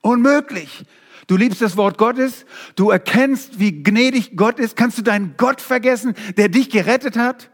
unmöglich. 0.00 0.84
Du 1.26 1.36
liebst 1.36 1.60
das 1.60 1.76
Wort 1.76 1.98
Gottes, 1.98 2.46
du 2.76 2.90
erkennst, 2.90 3.58
wie 3.58 3.82
gnädig 3.82 4.36
Gott 4.36 4.60
ist. 4.60 4.76
Kannst 4.76 4.98
du 4.98 5.02
deinen 5.02 5.34
Gott 5.36 5.60
vergessen, 5.60 6.14
der 6.36 6.48
dich 6.48 6.70
gerettet 6.70 7.16
hat? 7.16 7.50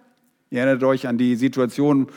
Ihr 0.50 0.61
erinnert 0.61 0.85
euch 0.85 1.09
an 1.09 1.16
die 1.16 1.37
Situation, 1.37 2.09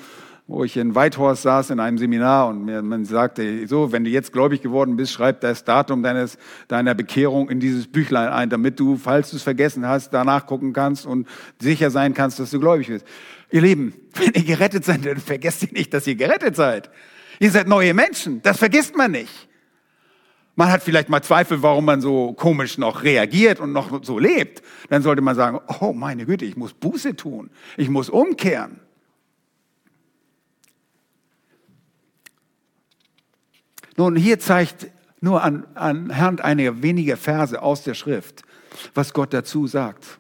wo 0.48 0.64
ich 0.64 0.78
in 0.78 0.94
Whitehorse 0.94 1.42
saß 1.42 1.70
in 1.72 1.80
einem 1.80 1.98
Seminar 1.98 2.50
und 2.50 2.66
mir, 2.66 2.82
man 2.82 3.06
sagte, 3.06 3.68
so, 3.68 3.92
wenn 3.92 4.04
du 4.04 4.12
jetzt 4.12 4.32
gläubig 4.32 4.62
geworden 4.62 4.96
bist, 4.96 5.14
schreib 5.14 5.40
das 5.42 5.64
Datum 5.64 6.04
deines, 6.04 6.38
deiner 6.68 6.94
Bekehrung 6.94 7.50
in 7.50 7.60
dieses 7.60 7.88
Büchlein 7.88 8.28
ein, 8.28 8.50
damit 8.50 8.80
du, 8.80 8.98
falls 8.98 9.32
du 9.32 9.38
es 9.38 9.44
vergessen 9.44 9.88
hast, 9.88 10.14
danach 10.14 10.46
gucken 10.46 10.74
kannst 10.74 11.06
und 11.06 11.28
sicher 11.60 11.90
sein 11.90 12.14
kannst, 12.14 12.40
dass 12.40 12.52
du 12.52 12.60
gläubig 12.60 12.88
bist. 12.88 13.06
Ihr 13.50 13.62
Lieben, 13.62 13.94
wenn 14.16 14.34
ihr 14.34 14.44
gerettet 14.44 14.86
seid, 14.86 15.06
dann 15.06 15.18
vergesst 15.18 15.64
ihr 15.64 15.72
nicht, 15.72 15.94
dass 15.94 16.06
ihr 16.06 16.16
gerettet 16.16 16.56
seid. 16.56 16.92
Ihr 17.40 17.52
seid 17.52 17.68
neue 17.68 17.94
Menschen. 17.94 18.42
Das 18.42 18.58
vergisst 18.58 18.96
man 18.96 19.12
nicht. 19.12 19.48
Man 20.56 20.72
hat 20.72 20.84
vielleicht 20.84 21.10
mal 21.10 21.22
Zweifel, 21.22 21.62
warum 21.62 21.84
man 21.86 22.00
so 22.00 22.32
komisch 22.34 22.78
noch 22.78 23.04
reagiert 23.04 23.60
und 23.60 23.74
noch 23.74 24.04
so 24.04 24.20
lebt. 24.20 24.64
Dann 24.90 25.02
sollte 25.02 25.22
man 25.22 25.36
sagen, 25.36 25.60
oh 25.82 25.92
meine 25.92 26.26
Güte, 26.26 26.46
ich 26.46 26.56
muss 26.56 26.74
Buße 26.74 27.16
tun. 27.16 27.50
Ich 27.76 27.90
muss 27.90 28.10
umkehren. 28.10 28.80
Nun, 33.98 34.16
hier 34.16 34.40
zeigt 34.40 34.88
nur 35.22 35.44
an, 35.44 35.66
anhand 35.76 36.42
einiger 36.42 36.82
weniger 36.82 37.18
Verse 37.18 37.62
aus 37.62 37.84
der 37.84 37.94
Schrift, 37.94 38.44
was 38.94 39.14
Gott 39.14 39.34
dazu 39.34 39.68
sagt. 39.68 40.20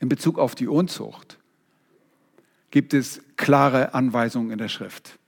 In 0.00 0.08
Bezug 0.08 0.38
auf 0.38 0.54
die 0.54 0.68
Unzucht 0.68 1.38
gibt 2.70 2.94
es 2.94 3.20
klare 3.36 3.94
Anweisungen 3.94 4.50
in 4.50 4.58
der 4.58 4.68
Schrift. 4.68 5.18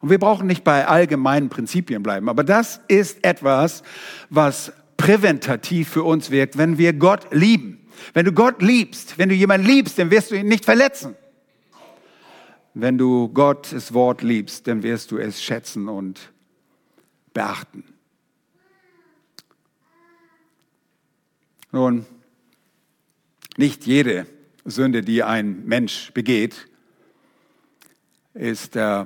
Und 0.00 0.10
wir 0.10 0.18
brauchen 0.18 0.46
nicht 0.46 0.64
bei 0.64 0.86
allgemeinen 0.86 1.48
Prinzipien 1.48 2.02
bleiben, 2.02 2.28
aber 2.28 2.44
das 2.44 2.80
ist 2.88 3.24
etwas, 3.24 3.82
was 4.30 4.72
präventativ 4.96 5.88
für 5.88 6.02
uns 6.02 6.30
wirkt, 6.30 6.58
wenn 6.58 6.78
wir 6.78 6.92
Gott 6.92 7.32
lieben. 7.32 7.86
Wenn 8.14 8.24
du 8.24 8.32
Gott 8.32 8.62
liebst, 8.62 9.18
wenn 9.18 9.28
du 9.28 9.34
jemanden 9.34 9.66
liebst, 9.66 9.98
dann 9.98 10.10
wirst 10.10 10.30
du 10.30 10.36
ihn 10.36 10.46
nicht 10.46 10.64
verletzen. 10.64 11.16
Wenn 12.74 12.96
du 12.96 13.28
Gottes 13.28 13.92
Wort 13.92 14.22
liebst, 14.22 14.66
dann 14.68 14.82
wirst 14.82 15.10
du 15.10 15.18
es 15.18 15.42
schätzen 15.42 15.88
und 15.88 16.32
beachten. 17.34 17.84
Nun, 21.72 22.06
nicht 23.56 23.84
jede 23.86 24.26
Sünde, 24.64 25.02
die 25.02 25.22
ein 25.22 25.64
Mensch 25.66 26.12
begeht, 26.12 26.68
ist 28.34 28.76
äh, 28.76 29.04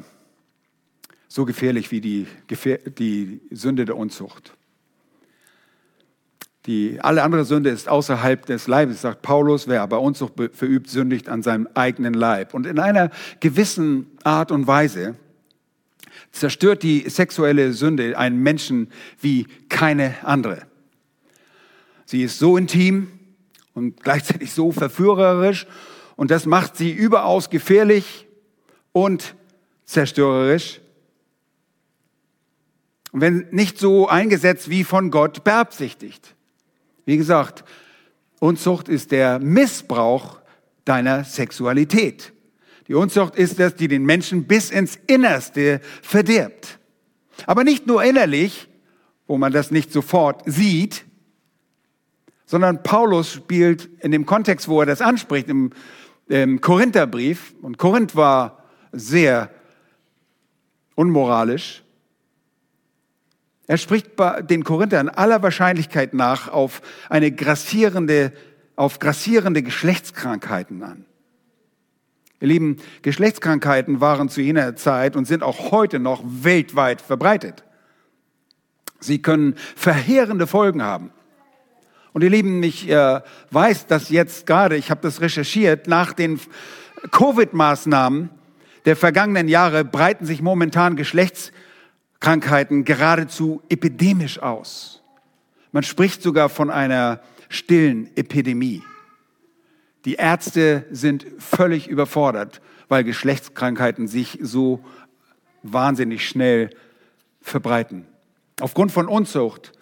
so 1.33 1.47
gefährlich 1.47 1.91
wie 1.91 2.03
die, 2.03 2.27
die 2.99 3.41
Sünde 3.51 3.87
der 3.87 3.97
Unzucht. 3.97 4.53
Die, 6.67 7.01
alle 7.01 7.23
andere 7.23 7.47
Sünde 7.47 7.71
ist 7.71 7.89
außerhalb 7.89 8.45
des 8.45 8.67
Leibes, 8.67 9.01
sagt 9.01 9.23
Paulus. 9.23 9.67
Wer 9.67 9.81
aber 9.81 10.03
Unzucht 10.03 10.35
verübt, 10.53 10.91
sündigt 10.91 11.31
an 11.31 11.43
seinem 11.43 11.69
eigenen 11.73 12.13
Leib. 12.13 12.53
Und 12.53 12.67
in 12.67 12.79
einer 12.79 13.11
gewissen 13.41 14.09
Art 14.25 14.53
und 14.53 14.67
Weise 14.67 15.17
zerstört 16.33 16.83
die 16.83 17.09
sexuelle 17.09 17.73
Sünde 17.73 18.19
einen 18.19 18.43
Menschen 18.43 18.91
wie 19.19 19.47
keine 19.71 20.15
andere. 20.25 20.67
Sie 22.05 22.23
ist 22.23 22.39
so 22.39 22.59
intim 22.59 23.09
und 23.73 24.03
gleichzeitig 24.03 24.53
so 24.53 24.71
verführerisch 24.71 25.67
und 26.17 26.31
das 26.31 26.45
macht 26.45 26.77
sie 26.77 26.93
überaus 26.93 27.49
gefährlich 27.49 28.27
und 28.93 29.35
zerstörerisch. 29.87 30.82
Und 33.13 33.21
wenn 33.21 33.47
nicht 33.51 33.79
so 33.79 34.09
eingesetzt 34.09 34.71
wie 34.71 34.85
von 34.85 35.11
Gott 35.11 35.45
beabsichtigt. 35.45 36.35
Wie 37.05 37.17
gesagt, 37.17 37.65
Unzucht 38.41 38.89
ist 38.89 39.13
der 39.13 39.39
Missbrauch 39.39 40.41
deiner 40.85 41.25
Sexualität. 41.25 42.33
Die 42.89 42.95
Unzucht 42.95 43.37
ist 43.37 43.61
das, 43.61 43.77
die 43.77 43.87
den 43.87 44.05
Menschen 44.05 44.45
bis 44.45 44.71
ins 44.71 44.99
Innerste 45.07 45.81
verdirbt. 46.03 46.79
Aber 47.47 47.65
nicht 47.65 47.87
nur 47.87 48.03
innerlich, 48.03 48.69
wo 49.27 49.39
man 49.39 49.53
das 49.53 49.71
nicht 49.71 49.93
sofort 49.93 50.43
sieht, 50.47 51.05
sondern 52.47 52.83
Paulus 52.83 53.33
spielt 53.33 53.89
in 54.01 54.11
dem 54.11 54.27
Kontext, 54.27 54.69
wo 54.69 54.81
er 54.81 54.87
das 54.87 55.01
anspricht, 55.01 55.49
im, 55.49 55.71
im 56.29 56.61
Korintherbrief, 56.61 57.55
und 57.63 57.79
Korinth 57.79 58.17
war 58.17 58.65
sehr 58.93 59.51
unmoralisch, 60.95 61.82
er 63.67 63.79
spricht 63.79 64.11
den 64.51 64.65
Korinthern 64.65 65.09
aller 65.09 65.43
Wahrscheinlichkeit 65.43 66.15
nach 66.15 66.49
auf 66.49 66.83
eine 67.09 67.31
grassierende, 67.31 68.33
auf 68.77 68.99
grassierende 68.99 69.63
Geschlechtskrankheiten 69.63 70.83
an. 70.83 71.05
Ihr 72.41 72.49
Lieben, 72.49 72.79
Geschlechtskrankheiten 73.03 74.01
waren 74.01 74.29
zu 74.29 74.41
jener 74.41 74.75
Zeit 74.75 75.15
und 75.15 75.27
sind 75.27 75.45
auch 75.45 75.71
heute 75.71 76.01
noch 76.01 76.25
weltweit 76.25 77.01
verbreitet. 77.01 77.63
Sie 78.99 79.23
können 79.23 79.55
verheerende 79.77 80.49
Folgen 80.49 80.83
haben. 80.83 81.11
Und 82.13 82.23
ihr 82.23 82.31
Lieben, 82.31 82.63
ich 82.65 82.91
äh, 82.91 83.21
weiß, 83.53 83.87
dass 83.87 84.11
jetzt 84.11 84.47
gerade, 84.47 84.77
ich 84.77 84.91
habe 84.91 85.01
das 85.03 85.21
recherchiert, 85.21 85.87
nach 85.87 86.13
den 86.13 86.41
Covid-Maßnahmen 87.13 88.31
der 88.85 88.97
vergangenen 88.97 89.47
Jahre 89.47 89.85
breiten 89.85 90.27
sich 90.27 90.43
momentan 90.43 90.97
Geschlechtskrankheiten 90.97 91.62
Krankheiten 92.23 92.85
geradezu 92.85 93.61
epidemisch 93.69 94.39
aus. 94.39 95.03
Man 95.73 95.83
spricht 95.83 96.23
sogar 96.23 96.49
von 96.49 96.71
einer 96.71 97.21
stillen 97.49 98.17
Epidemie. 98.17 98.85
Die 100.05 100.15
Ärzte 100.15 100.87
sind 100.93 101.27
völlig 101.39 101.89
überfordert, 101.89 102.61
weil 102.89 103.03
Geschlechtskrankheiten 103.03 104.07
sich 104.07 104.39
so 104.41 104.85
wahnsinnig 105.65 106.29
schnell 106.29 106.71
verbreiten. 107.41 108.07
Aufgrund 108.61 108.93
von 108.93 109.09
Unzucht 109.09 109.73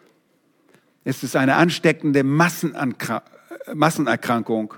ist 1.04 1.22
es 1.22 1.36
eine 1.36 1.56
ansteckende 1.56 2.24
Massenerkrankung. 2.24 4.72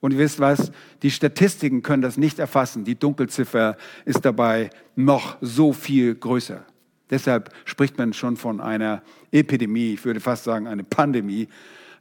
Und 0.00 0.12
ihr 0.12 0.18
wisst 0.18 0.40
was, 0.40 0.72
die 1.02 1.10
Statistiken 1.10 1.82
können 1.82 2.00
das 2.00 2.16
nicht 2.16 2.38
erfassen. 2.38 2.86
Die 2.86 2.98
Dunkelziffer 2.98 3.76
ist 4.06 4.24
dabei 4.24 4.70
noch 4.96 5.36
so 5.42 5.74
viel 5.74 6.14
größer. 6.14 6.64
Deshalb 7.10 7.50
spricht 7.64 7.98
man 7.98 8.12
schon 8.12 8.36
von 8.36 8.60
einer 8.60 9.02
Epidemie, 9.32 9.94
ich 9.94 10.04
würde 10.04 10.20
fast 10.20 10.44
sagen 10.44 10.66
eine 10.66 10.84
Pandemie. 10.84 11.48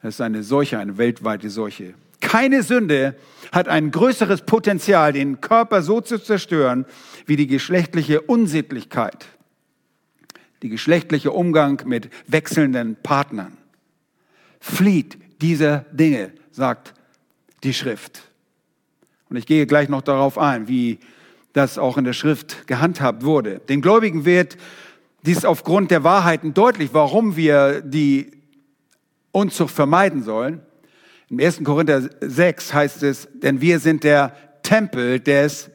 Das 0.02 0.16
ist 0.16 0.22
eine 0.22 0.44
Seuche, 0.44 0.78
eine 0.78 0.98
weltweite 0.98 1.50
Seuche. 1.50 1.94
Keine 2.20 2.64
Sünde 2.64 3.16
hat 3.52 3.68
ein 3.68 3.92
größeres 3.92 4.42
Potenzial, 4.42 5.14
den 5.14 5.40
Körper 5.40 5.82
so 5.82 6.02
zu 6.02 6.20
zerstören, 6.20 6.86
wie 7.26 7.36
die 7.36 7.48
geschlechtliche 7.48 8.22
Unsittlichkeit, 8.22 9.26
die 10.62 10.70
geschlechtliche 10.70 11.32
Umgang 11.32 11.82
mit 11.86 12.10
wechselnden 12.28 12.98
Partnern. 13.02 13.58
Flieht 14.60 15.18
dieser 15.42 15.86
Dinge, 15.92 16.32
sagt 16.52 16.94
die 17.64 17.74
Schrift. 17.74 18.24
Und 19.30 19.38
ich 19.38 19.46
gehe 19.46 19.68
gleich 19.68 19.90
noch 19.90 20.02
darauf 20.02 20.38
ein, 20.38 20.68
wie 20.68 21.00
das 21.54 21.78
auch 21.78 21.98
in 21.98 22.04
der 22.04 22.14
Schrift 22.14 22.68
gehandhabt 22.68 23.24
wurde. 23.24 23.60
Den 23.60 23.82
Gläubigen 23.82 24.26
wird 24.26 24.58
dies 25.28 25.44
aufgrund 25.44 25.92
der 25.92 26.06
Wahrheiten 26.06 26.54
deutlich, 26.54 26.94
warum 26.94 27.36
wir 27.36 27.82
die 27.82 28.32
Unzucht 29.34 29.74
vermeiden 29.74 30.24
sollen. 30.24 30.62
Im 31.30 31.40
1. 31.40 31.64
Korinther 31.66 32.10
6 32.22 32.74
heißt 32.74 33.04
es, 33.04 33.28
denn 33.34 33.60
wir 33.60 33.80
sind 33.80 34.06
der 34.06 34.34
Tempel 34.64 35.20
des 35.20 35.70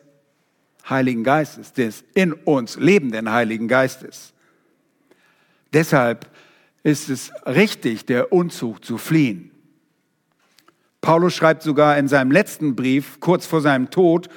Heiligen 0.89 1.23
Geistes, 1.23 1.75
des 1.75 2.03
in 2.15 2.33
uns 2.33 2.77
lebenden 2.77 3.31
Heiligen 3.31 3.69
Geistes. 3.69 4.33
Deshalb 5.75 6.31
ist 6.83 7.11
es 7.11 7.31
richtig, 7.47 8.07
der 8.07 8.33
Unzucht 8.33 8.87
zu 8.87 8.97
fliehen. 8.97 9.51
Paulus 11.03 11.35
schreibt 11.35 11.63
sogar 11.63 11.99
in 11.99 12.09
seinem 12.09 12.31
letzten 12.31 12.75
Brief, 12.75 13.21
kurz 13.21 13.45
vor 13.45 13.61
seinem 13.61 13.91
Tod, 13.91 14.29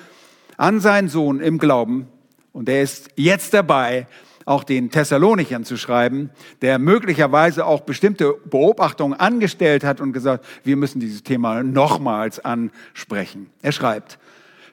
an 0.57 0.81
seinen 0.81 1.07
Sohn 1.07 1.39
im 1.39 1.57
Glauben, 1.57 2.09
und 2.51 2.69
er 2.69 2.81
ist 2.83 3.09
jetzt 3.17 3.53
dabei, 3.53 4.07
auch 4.45 4.63
den 4.63 4.91
Thessalonichern 4.91 5.63
zu 5.63 5.75
schreiben, 5.75 6.29
der 6.61 6.77
möglicherweise 6.77 7.65
auch 7.65 7.81
bestimmte 7.81 8.35
Beobachtungen 8.45 9.19
angestellt 9.19 9.83
hat 9.83 9.99
und 9.99 10.13
gesagt, 10.13 10.45
wir 10.63 10.77
müssen 10.77 10.99
dieses 10.99 11.23
Thema 11.23 11.63
nochmals 11.63 12.39
ansprechen. 12.39 13.47
Er 13.63 13.71
schreibt, 13.71 14.19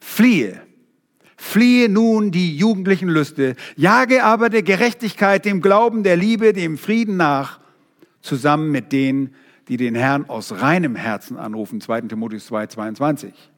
fliehe, 0.01 0.61
fliehe 1.37 1.89
nun 1.89 2.31
die 2.31 2.57
jugendlichen 2.57 3.09
Lüste, 3.09 3.57
jage 3.75 4.25
aber 4.25 4.51
der 4.51 4.63
Gerechtigkeit, 4.63 5.47
dem 5.47 5.63
Glauben, 5.63 6.03
der 6.03 6.17
Liebe, 6.17 6.53
dem 6.53 6.77
Frieden 6.77 7.17
nach, 7.17 7.59
zusammen 8.21 8.71
mit 8.71 8.93
denen, 8.93 9.35
die 9.69 9.79
den 9.79 9.95
Herrn 9.95 10.29
aus 10.29 10.61
reinem 10.61 10.97
Herzen 10.97 11.39
anrufen. 11.39 11.81
2. 11.81 12.03
Timotheus 12.03 12.47
2, 12.47 12.67
22. 12.67 13.52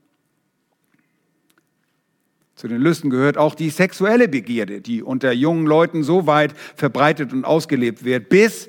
Zu 2.55 2.69
den 2.69 2.81
Lüsten 2.81 3.11
gehört 3.11 3.37
auch 3.37 3.55
die 3.55 3.71
sexuelle 3.71 4.29
Begierde, 4.29 4.81
die 4.81 5.03
unter 5.03 5.33
jungen 5.33 5.67
Leuten 5.67 6.05
so 6.05 6.27
weit 6.27 6.55
verbreitet 6.77 7.33
und 7.33 7.45
ausgelebt 7.45 8.05
wird, 8.05 8.29
bis, 8.29 8.69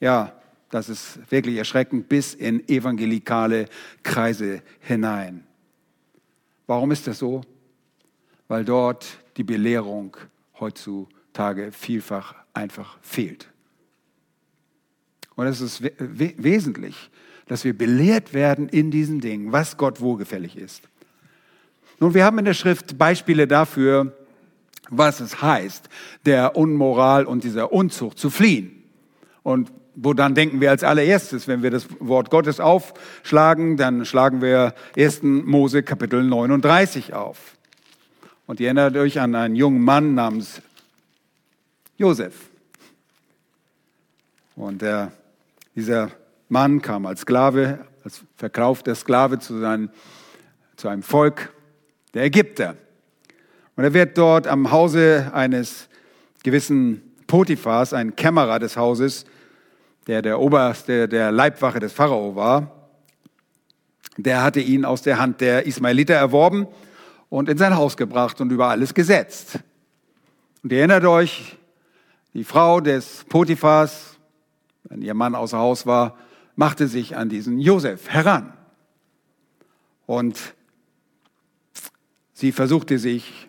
ja, 0.00 0.32
das 0.70 0.88
ist 0.88 1.18
wirklich 1.30 1.56
erschreckend, 1.56 2.08
bis 2.08 2.34
in 2.34 2.68
evangelikale 2.68 3.66
Kreise 4.02 4.62
hinein. 4.80 5.44
Warum 6.66 6.92
ist 6.92 7.06
das 7.06 7.18
so? 7.18 7.40
Weil 8.46 8.64
dort 8.64 9.06
die 9.38 9.44
Belehrung 9.44 10.16
heutzutage 10.60 11.72
vielfach 11.72 12.34
einfach 12.52 12.98
fehlt. 13.00 13.48
Und 15.34 15.46
es 15.46 15.60
ist 15.60 15.82
wesentlich, 15.82 17.10
dass 17.46 17.64
wir 17.64 17.76
belehrt 17.76 18.34
werden 18.34 18.68
in 18.68 18.90
diesen 18.90 19.20
Dingen, 19.20 19.52
was 19.52 19.76
Gott 19.76 20.00
wohlgefällig 20.00 20.56
ist. 20.56 20.82
Nun, 22.00 22.14
wir 22.14 22.24
haben 22.24 22.38
in 22.38 22.44
der 22.44 22.54
Schrift 22.54 22.96
Beispiele 22.96 23.48
dafür, 23.48 24.12
was 24.88 25.20
es 25.20 25.42
heißt, 25.42 25.88
der 26.24 26.56
Unmoral 26.56 27.24
und 27.26 27.44
dieser 27.44 27.72
Unzucht 27.72 28.18
zu 28.18 28.30
fliehen. 28.30 28.84
Und 29.42 29.72
wo 29.94 30.14
dann 30.14 30.34
denken 30.34 30.60
wir 30.60 30.70
als 30.70 30.84
allererstes, 30.84 31.48
wenn 31.48 31.62
wir 31.62 31.70
das 31.70 31.88
Wort 31.98 32.30
Gottes 32.30 32.60
aufschlagen, 32.60 33.76
dann 33.76 34.04
schlagen 34.04 34.40
wir 34.40 34.74
1. 34.96 35.22
Mose 35.22 35.82
Kapitel 35.82 36.22
39 36.22 37.14
auf. 37.14 37.56
Und 38.46 38.60
ihr 38.60 38.68
erinnert 38.68 38.96
euch 38.96 39.18
an 39.18 39.34
einen 39.34 39.56
jungen 39.56 39.82
Mann 39.82 40.14
namens 40.14 40.62
Josef. 41.96 42.34
Und 44.54 44.82
der, 44.82 45.12
dieser 45.74 46.10
Mann 46.48 46.80
kam 46.80 47.04
als 47.04 47.22
Sklave, 47.22 47.80
als 48.04 48.22
verkaufter 48.36 48.94
Sklave 48.94 49.40
zu, 49.40 49.58
seinen, 49.58 49.90
zu 50.76 50.88
einem 50.88 51.02
Volk 51.02 51.52
der 52.14 52.24
Ägypter. 52.24 52.76
Und 53.76 53.84
er 53.84 53.94
wird 53.94 54.18
dort 54.18 54.46
am 54.46 54.70
Hause 54.70 55.30
eines 55.32 55.88
gewissen 56.42 57.02
Potiphars, 57.26 57.92
ein 57.92 58.16
Kämmerer 58.16 58.58
des 58.58 58.76
Hauses, 58.76 59.24
der 60.06 60.22
der 60.22 60.40
Oberste 60.40 61.08
der 61.08 61.30
Leibwache 61.30 61.78
des 61.78 61.92
Pharao 61.92 62.34
war, 62.34 62.78
der 64.16 64.42
hatte 64.42 64.60
ihn 64.60 64.84
aus 64.84 65.02
der 65.02 65.18
Hand 65.18 65.40
der 65.40 65.66
Ismaeliter 65.66 66.14
erworben 66.14 66.66
und 67.28 67.48
in 67.48 67.56
sein 67.56 67.76
Haus 67.76 67.96
gebracht 67.96 68.40
und 68.40 68.50
über 68.50 68.68
alles 68.68 68.94
gesetzt. 68.94 69.60
Und 70.62 70.72
ihr 70.72 70.78
erinnert 70.78 71.04
euch, 71.04 71.56
die 72.34 72.42
Frau 72.42 72.80
des 72.80 73.24
Potiphars, 73.28 74.18
wenn 74.84 75.02
ihr 75.02 75.14
Mann 75.14 75.34
außer 75.34 75.58
Haus 75.58 75.86
war, 75.86 76.18
machte 76.56 76.88
sich 76.88 77.16
an 77.16 77.28
diesen 77.28 77.60
Josef 77.60 78.08
heran. 78.08 78.52
Und 80.06 80.54
sie 82.38 82.52
versuchte 82.52 83.00
sich 83.00 83.48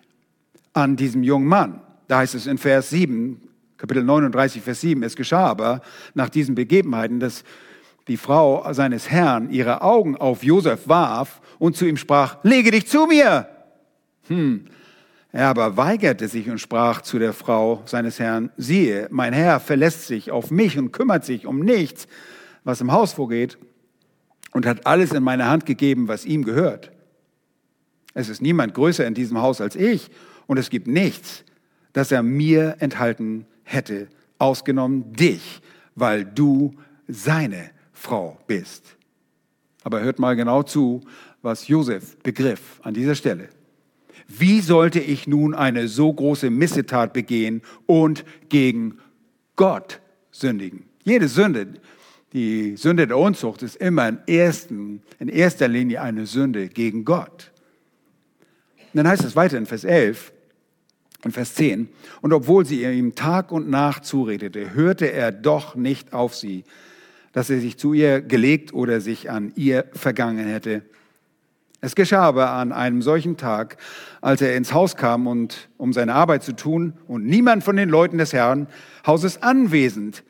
an 0.73 0.95
diesem 0.95 1.21
jungen 1.21 1.47
Mann. 1.47 1.81
Da 2.07 2.17
heißt 2.17 2.33
es 2.33 2.47
in 2.47 2.57
Vers 2.57 2.89
7, 2.89 3.39
Kapitel 3.77 4.03
39, 4.03 4.63
Vers 4.63 4.81
7, 4.81 5.03
es 5.03 5.15
geschah 5.15 5.45
aber 5.45 5.81
nach 6.15 6.29
diesen 6.29 6.55
Begebenheiten, 6.55 7.19
dass 7.19 7.43
die 8.07 8.17
Frau 8.17 8.73
seines 8.73 9.11
Herrn 9.11 9.51
ihre 9.51 9.83
Augen 9.83 10.17
auf 10.17 10.43
Josef 10.43 10.87
warf 10.87 11.39
und 11.59 11.77
zu 11.77 11.85
ihm 11.85 11.97
sprach, 11.97 12.37
lege 12.41 12.71
dich 12.71 12.87
zu 12.87 13.05
mir. 13.05 13.47
Hm. 14.27 14.65
Er 15.31 15.49
aber 15.49 15.77
weigerte 15.77 16.27
sich 16.27 16.49
und 16.49 16.57
sprach 16.57 17.03
zu 17.03 17.19
der 17.19 17.33
Frau 17.33 17.83
seines 17.85 18.19
Herrn, 18.19 18.49
siehe, 18.57 19.07
mein 19.11 19.33
Herr 19.33 19.59
verlässt 19.59 20.07
sich 20.07 20.31
auf 20.31 20.49
mich 20.49 20.79
und 20.79 20.91
kümmert 20.91 21.25
sich 21.25 21.45
um 21.45 21.59
nichts, 21.59 22.07
was 22.63 22.81
im 22.81 22.91
Haus 22.91 23.13
vorgeht, 23.13 23.59
und 24.51 24.65
hat 24.65 24.87
alles 24.87 25.11
in 25.11 25.21
meine 25.21 25.45
Hand 25.45 25.67
gegeben, 25.67 26.07
was 26.07 26.25
ihm 26.25 26.43
gehört. 26.43 26.91
Es 28.19 28.27
ist 28.27 28.41
niemand 28.41 28.73
größer 28.73 29.07
in 29.07 29.13
diesem 29.13 29.41
Haus 29.41 29.61
als 29.61 29.77
ich, 29.77 30.09
und 30.45 30.57
es 30.57 30.69
gibt 30.69 30.87
nichts, 30.87 31.45
das 31.93 32.11
er 32.11 32.21
mir 32.21 32.75
enthalten 32.79 33.45
hätte, 33.63 34.09
ausgenommen 34.39 35.13
dich, 35.13 35.61
weil 35.95 36.25
du 36.25 36.75
seine 37.07 37.69
Frau 37.93 38.37
bist. 38.45 38.97
Aber 39.83 40.01
hört 40.01 40.19
mal 40.19 40.35
genau 40.35 40.63
zu, 40.63 40.99
was 41.41 41.69
Josef 41.69 42.17
begriff 42.17 42.81
an 42.83 42.93
dieser 42.93 43.15
Stelle. 43.15 43.47
Wie 44.27 44.59
sollte 44.59 44.99
ich 44.99 45.25
nun 45.25 45.55
eine 45.55 45.87
so 45.87 46.11
große 46.11 46.49
Missetat 46.49 47.13
begehen 47.13 47.61
und 47.85 48.25
gegen 48.49 48.99
Gott 49.55 50.01
sündigen? 50.31 50.83
Jede 51.03 51.29
Sünde, 51.29 51.67
die 52.33 52.75
Sünde 52.75 53.07
der 53.07 53.17
Unzucht 53.17 53.63
ist 53.63 53.77
immer 53.77 54.09
in, 54.09 54.19
ersten, 54.27 55.03
in 55.19 55.29
erster 55.29 55.69
Linie 55.69 56.01
eine 56.01 56.25
Sünde 56.25 56.67
gegen 56.67 57.05
Gott. 57.05 57.51
Und 58.93 58.97
dann 58.97 59.07
heißt 59.07 59.23
es 59.23 59.35
weiter 59.35 59.57
in 59.57 59.65
Vers 59.65 59.83
11, 59.83 60.31
in 61.23 61.31
Vers 61.31 61.55
10, 61.55 61.89
und 62.21 62.33
obwohl 62.33 62.65
sie 62.65 62.83
ihm 62.83 63.15
Tag 63.15 63.51
und 63.51 63.69
Nacht 63.69 64.05
zuredete, 64.05 64.73
hörte 64.73 65.11
er 65.11 65.31
doch 65.31 65.75
nicht 65.75 66.13
auf 66.13 66.35
sie, 66.35 66.63
dass 67.33 67.49
er 67.49 67.59
sich 67.59 67.77
zu 67.77 67.93
ihr 67.93 68.21
gelegt 68.21 68.73
oder 68.73 69.01
sich 69.01 69.29
an 69.29 69.51
ihr 69.55 69.85
vergangen 69.93 70.47
hätte. 70.47 70.81
Es 71.81 71.95
geschah 71.95 72.23
aber 72.23 72.51
an 72.51 72.71
einem 72.71 73.01
solchen 73.01 73.37
Tag, 73.37 73.77
als 74.21 74.41
er 74.41 74.55
ins 74.57 74.73
Haus 74.73 74.95
kam, 74.95 75.27
und, 75.27 75.69
um 75.77 75.93
seine 75.93 76.13
Arbeit 76.13 76.43
zu 76.43 76.53
tun, 76.53 76.93
und 77.07 77.25
niemand 77.25 77.63
von 77.63 77.77
den 77.77 77.89
Leuten 77.89 78.17
des 78.17 78.33
Herrn 78.33 78.67
Hauses 79.05 79.41
anwesend, 79.41 80.23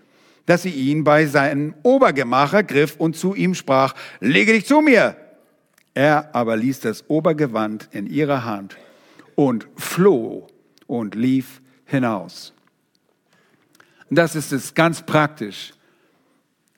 dass 0.45 0.63
sie 0.63 0.69
ihn 0.69 1.04
bei 1.04 1.26
seinem 1.26 1.74
Obergemach 1.84 2.54
ergriff 2.54 2.95
und 2.98 3.15
zu 3.15 3.36
ihm 3.36 3.56
sprach, 3.56 3.95
lege 4.19 4.54
dich 4.54 4.65
zu 4.65 4.82
mir. 4.82 5.15
Er 5.93 6.34
aber 6.34 6.56
ließ 6.56 6.80
das 6.82 7.10
Obergewand 7.10 7.89
in 7.91 8.08
ihrer 8.08 8.45
Hand 8.45 8.78
und 9.36 9.67
floh 9.75 10.47
und 10.88 11.15
lief 11.15 11.62
hinaus. 11.86 12.54
Das 14.10 14.36
ist 14.36 14.52
es 14.52 14.73
ganz 14.73 15.06
praktisch, 15.06 15.73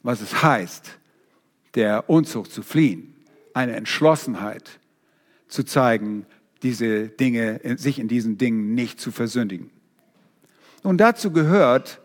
was 0.03 0.21
es 0.21 0.43
heißt, 0.43 0.97
der 1.75 2.09
Unzucht 2.09 2.51
zu 2.51 2.63
fliehen, 2.63 3.15
eine 3.53 3.75
Entschlossenheit 3.75 4.79
zu 5.47 5.63
zeigen, 5.63 6.25
diese 6.63 7.07
Dinge, 7.07 7.59
sich 7.77 7.99
in 7.99 8.07
diesen 8.07 8.37
Dingen 8.37 8.73
nicht 8.75 8.99
zu 8.99 9.11
versündigen. 9.11 9.69
Und 10.83 10.97
dazu 10.97 11.31
gehört, 11.31 11.99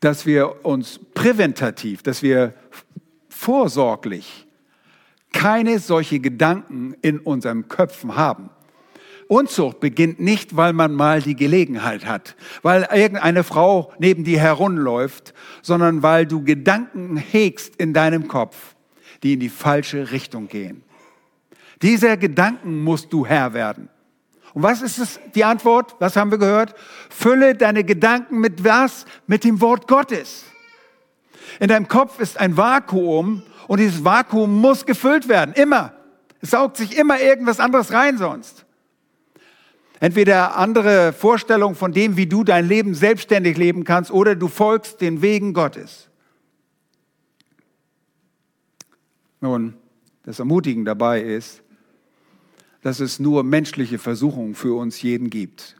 dass 0.00 0.26
wir 0.26 0.64
uns 0.64 1.00
präventativ, 1.14 2.02
dass 2.02 2.22
wir 2.22 2.54
vorsorglich 3.28 4.47
keine 5.32 5.78
solche 5.78 6.20
Gedanken 6.20 6.94
in 7.02 7.18
unseren 7.18 7.68
Köpfen 7.68 8.16
haben. 8.16 8.50
Unzucht 9.28 9.80
beginnt 9.80 10.20
nicht, 10.20 10.56
weil 10.56 10.72
man 10.72 10.94
mal 10.94 11.20
die 11.20 11.36
Gelegenheit 11.36 12.06
hat, 12.06 12.34
weil 12.62 12.88
irgendeine 12.92 13.44
Frau 13.44 13.92
neben 13.98 14.24
dir 14.24 14.40
herumläuft, 14.40 15.34
sondern 15.60 16.02
weil 16.02 16.24
du 16.24 16.42
Gedanken 16.42 17.18
hegst 17.18 17.76
in 17.76 17.92
deinem 17.92 18.26
Kopf, 18.26 18.74
die 19.22 19.34
in 19.34 19.40
die 19.40 19.50
falsche 19.50 20.12
Richtung 20.12 20.48
gehen. 20.48 20.82
Dieser 21.82 22.16
Gedanken 22.16 22.82
musst 22.82 23.12
du 23.12 23.26
Herr 23.26 23.52
werden. 23.52 23.90
Und 24.54 24.62
was 24.62 24.80
ist 24.80 24.98
es, 24.98 25.20
die 25.34 25.44
Antwort? 25.44 25.94
Was 25.98 26.16
haben 26.16 26.30
wir 26.30 26.38
gehört? 26.38 26.74
Fülle 27.10 27.54
deine 27.54 27.84
Gedanken 27.84 28.40
mit 28.40 28.64
was? 28.64 29.04
Mit 29.26 29.44
dem 29.44 29.60
Wort 29.60 29.86
Gottes. 29.86 30.44
In 31.60 31.68
deinem 31.68 31.86
Kopf 31.86 32.18
ist 32.18 32.40
ein 32.40 32.56
Vakuum 32.56 33.42
und 33.68 33.78
dieses 33.78 34.04
Vakuum 34.04 34.60
muss 34.60 34.84
gefüllt 34.84 35.28
werden. 35.28 35.54
Immer. 35.54 35.92
Es 36.40 36.50
saugt 36.50 36.76
sich 36.76 36.96
immer 36.98 37.20
irgendwas 37.20 37.60
anderes 37.60 37.92
rein 37.92 38.18
sonst. 38.18 38.64
Entweder 40.00 40.56
andere 40.56 41.12
Vorstellungen 41.12 41.74
von 41.74 41.92
dem, 41.92 42.16
wie 42.16 42.26
du 42.26 42.44
dein 42.44 42.66
Leben 42.66 42.94
selbstständig 42.94 43.56
leben 43.56 43.84
kannst, 43.84 44.10
oder 44.10 44.34
du 44.34 44.48
folgst 44.48 45.00
den 45.00 45.22
Wegen 45.22 45.52
Gottes. 45.54 46.08
Nun, 49.40 49.74
das 50.24 50.38
Ermutigen 50.38 50.84
dabei 50.84 51.20
ist, 51.20 51.62
dass 52.82 53.00
es 53.00 53.18
nur 53.18 53.42
menschliche 53.42 53.98
Versuchungen 53.98 54.54
für 54.54 54.76
uns 54.78 55.02
jeden 55.02 55.30
gibt. 55.30 55.77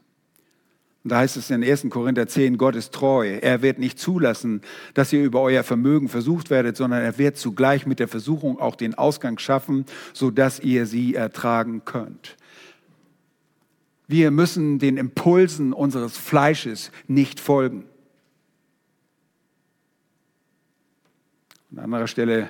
Da 1.05 1.19
heißt 1.19 1.37
es 1.37 1.49
in 1.49 1.63
1. 1.63 1.87
Korinther 1.89 2.27
10, 2.27 2.57
Gott 2.57 2.75
ist 2.75 2.93
treu. 2.93 3.37
Er 3.41 3.61
wird 3.61 3.79
nicht 3.79 3.99
zulassen, 3.99 4.61
dass 4.93 5.13
ihr 5.13 5.23
über 5.23 5.41
euer 5.41 5.63
Vermögen 5.63 6.09
versucht 6.09 6.49
werdet, 6.49 6.75
sondern 6.75 7.01
er 7.01 7.17
wird 7.17 7.37
zugleich 7.37 7.85
mit 7.85 7.99
der 7.99 8.09
Versuchung 8.09 8.59
auch 8.59 8.75
den 8.75 8.95
Ausgang 8.95 9.39
schaffen, 9.39 9.85
sodass 10.13 10.59
ihr 10.59 10.85
sie 10.85 11.15
ertragen 11.15 11.83
könnt. 11.85 12.35
Wir 14.07 14.31
müssen 14.31 14.79
den 14.79 14.97
Impulsen 14.97 15.71
unseres 15.71 16.17
Fleisches 16.17 16.91
nicht 17.07 17.39
folgen. 17.39 17.85
An 21.71 21.79
anderer 21.79 22.07
Stelle 22.07 22.49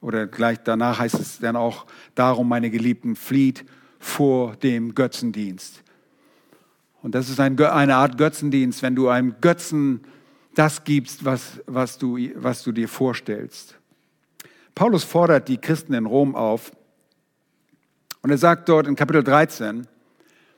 oder 0.00 0.26
gleich 0.26 0.58
danach 0.62 0.98
heißt 0.98 1.18
es 1.18 1.38
dann 1.38 1.56
auch, 1.56 1.86
darum, 2.14 2.48
meine 2.48 2.70
Geliebten, 2.70 3.16
flieht 3.16 3.64
vor 3.98 4.56
dem 4.56 4.94
Götzendienst. 4.94 5.83
Und 7.04 7.14
das 7.14 7.28
ist 7.28 7.38
ein, 7.38 7.60
eine 7.60 7.96
Art 7.96 8.16
Götzendienst, 8.16 8.80
wenn 8.80 8.96
du 8.96 9.10
einem 9.10 9.34
Götzen 9.42 10.00
das 10.54 10.84
gibst, 10.84 11.26
was, 11.26 11.60
was, 11.66 11.98
du, 11.98 12.18
was 12.36 12.62
du 12.62 12.72
dir 12.72 12.88
vorstellst. 12.88 13.76
Paulus 14.74 15.04
fordert 15.04 15.48
die 15.48 15.58
Christen 15.58 15.92
in 15.92 16.06
Rom 16.06 16.34
auf 16.34 16.72
und 18.22 18.30
er 18.30 18.38
sagt 18.38 18.70
dort 18.70 18.86
in 18.86 18.96
Kapitel 18.96 19.22
13, 19.22 19.86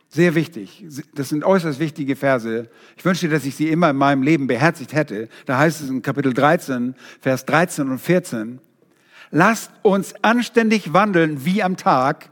sehr 0.09 0.37
wichtig. 0.37 0.85
Das 1.17 1.31
sind 1.31 1.43
äußerst 1.43 1.81
wichtige 1.81 2.15
Verse. 2.15 2.71
Ich 2.97 3.05
wünschte, 3.05 3.29
dass 3.29 3.45
ich 3.45 3.57
sie 3.57 3.69
immer 3.69 3.91
in 3.91 3.97
meinem 3.97 4.23
Leben 4.23 4.47
beherzigt 4.47 4.93
hätte. 4.93 5.29
Da 5.47 5.59
heißt 5.59 5.81
es 5.81 5.91
in 5.91 6.01
Kapitel 6.01 6.33
13, 6.33 6.95
Vers 7.21 7.45
13 7.47 7.91
und 7.91 7.99
14, 7.99 8.61
lasst 9.33 9.73
uns 9.83 10.15
anständig 10.23 10.93
wandeln 10.93 11.45
wie 11.45 11.65
am 11.65 11.77
Tag, 11.77 12.31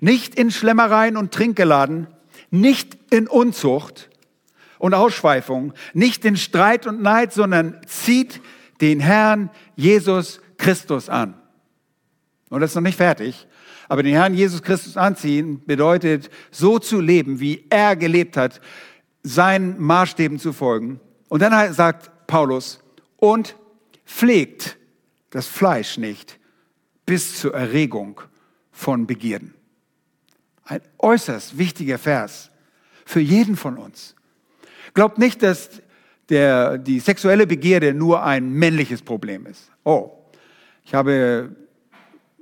nicht 0.00 0.34
in 0.34 0.50
Schlemmereien 0.50 1.16
und 1.16 1.32
Trinkgeladen, 1.32 2.08
nicht 2.50 2.98
in 3.10 3.28
Unzucht 3.28 4.10
und 4.78 4.94
Ausschweifung, 4.94 5.72
nicht 5.92 6.24
in 6.24 6.36
Streit 6.36 6.86
und 6.86 7.02
Neid, 7.02 7.32
sondern 7.32 7.80
zieht 7.86 8.40
den 8.80 9.00
Herrn 9.00 9.50
Jesus 9.76 10.40
Christus 10.56 11.08
an. 11.08 11.34
Und 12.48 12.60
das 12.60 12.70
ist 12.70 12.74
noch 12.74 12.82
nicht 12.82 12.96
fertig. 12.96 13.46
Aber 13.88 14.02
den 14.02 14.14
Herrn 14.14 14.34
Jesus 14.34 14.62
Christus 14.62 14.96
anziehen 14.96 15.62
bedeutet, 15.66 16.30
so 16.50 16.78
zu 16.78 17.00
leben, 17.00 17.40
wie 17.40 17.66
er 17.70 17.96
gelebt 17.96 18.36
hat, 18.36 18.60
seinen 19.22 19.80
Maßstäben 19.80 20.38
zu 20.38 20.52
folgen. 20.52 21.00
Und 21.28 21.42
dann 21.42 21.72
sagt 21.74 22.10
Paulus, 22.26 22.80
und 23.16 23.56
pflegt 24.06 24.78
das 25.30 25.46
Fleisch 25.46 25.98
nicht 25.98 26.38
bis 27.06 27.38
zur 27.38 27.54
Erregung 27.54 28.20
von 28.72 29.06
Begierden. 29.06 29.54
Ein 30.70 30.82
äußerst 31.00 31.58
wichtiger 31.58 31.98
Vers 31.98 32.48
für 33.04 33.18
jeden 33.18 33.56
von 33.56 33.76
uns. 33.76 34.14
Glaubt 34.94 35.18
nicht, 35.18 35.42
dass 35.42 35.82
der, 36.28 36.78
die 36.78 37.00
sexuelle 37.00 37.48
Begierde 37.48 37.92
nur 37.92 38.22
ein 38.22 38.52
männliches 38.52 39.02
Problem 39.02 39.46
ist. 39.46 39.72
Oh, 39.82 40.12
ich 40.84 40.94
habe 40.94 41.56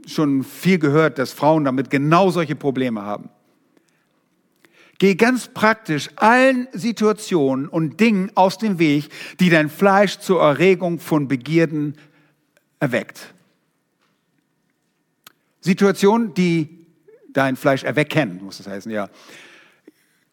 schon 0.07 0.45
viel 0.45 0.79
gehört, 0.79 1.19
dass 1.19 1.33
Frauen 1.33 1.65
damit 1.65 1.89
genau 1.89 2.29
solche 2.29 2.55
Probleme 2.55 3.01
haben. 3.01 3.31
Geh 4.99 5.15
ganz 5.15 5.49
praktisch 5.49 6.11
allen 6.17 6.69
Situationen 6.73 7.67
und 7.67 7.99
Dingen 7.99 8.31
aus 8.35 8.59
dem 8.59 8.79
Weg, 8.79 9.09
die 9.41 9.49
dein 9.49 9.71
Fleisch 9.71 10.19
zur 10.19 10.43
Erregung 10.43 10.99
von 10.99 11.29
Begierden 11.29 11.97
erweckt. 12.79 13.33
Situationen, 15.63 16.35
die 16.35 16.78
dein 17.39 17.57
Fleisch 17.57 17.85
erwecken, 17.85 18.41
muss 18.43 18.59
das 18.59 18.67
heißen, 18.67 18.91
ja. 18.91 19.09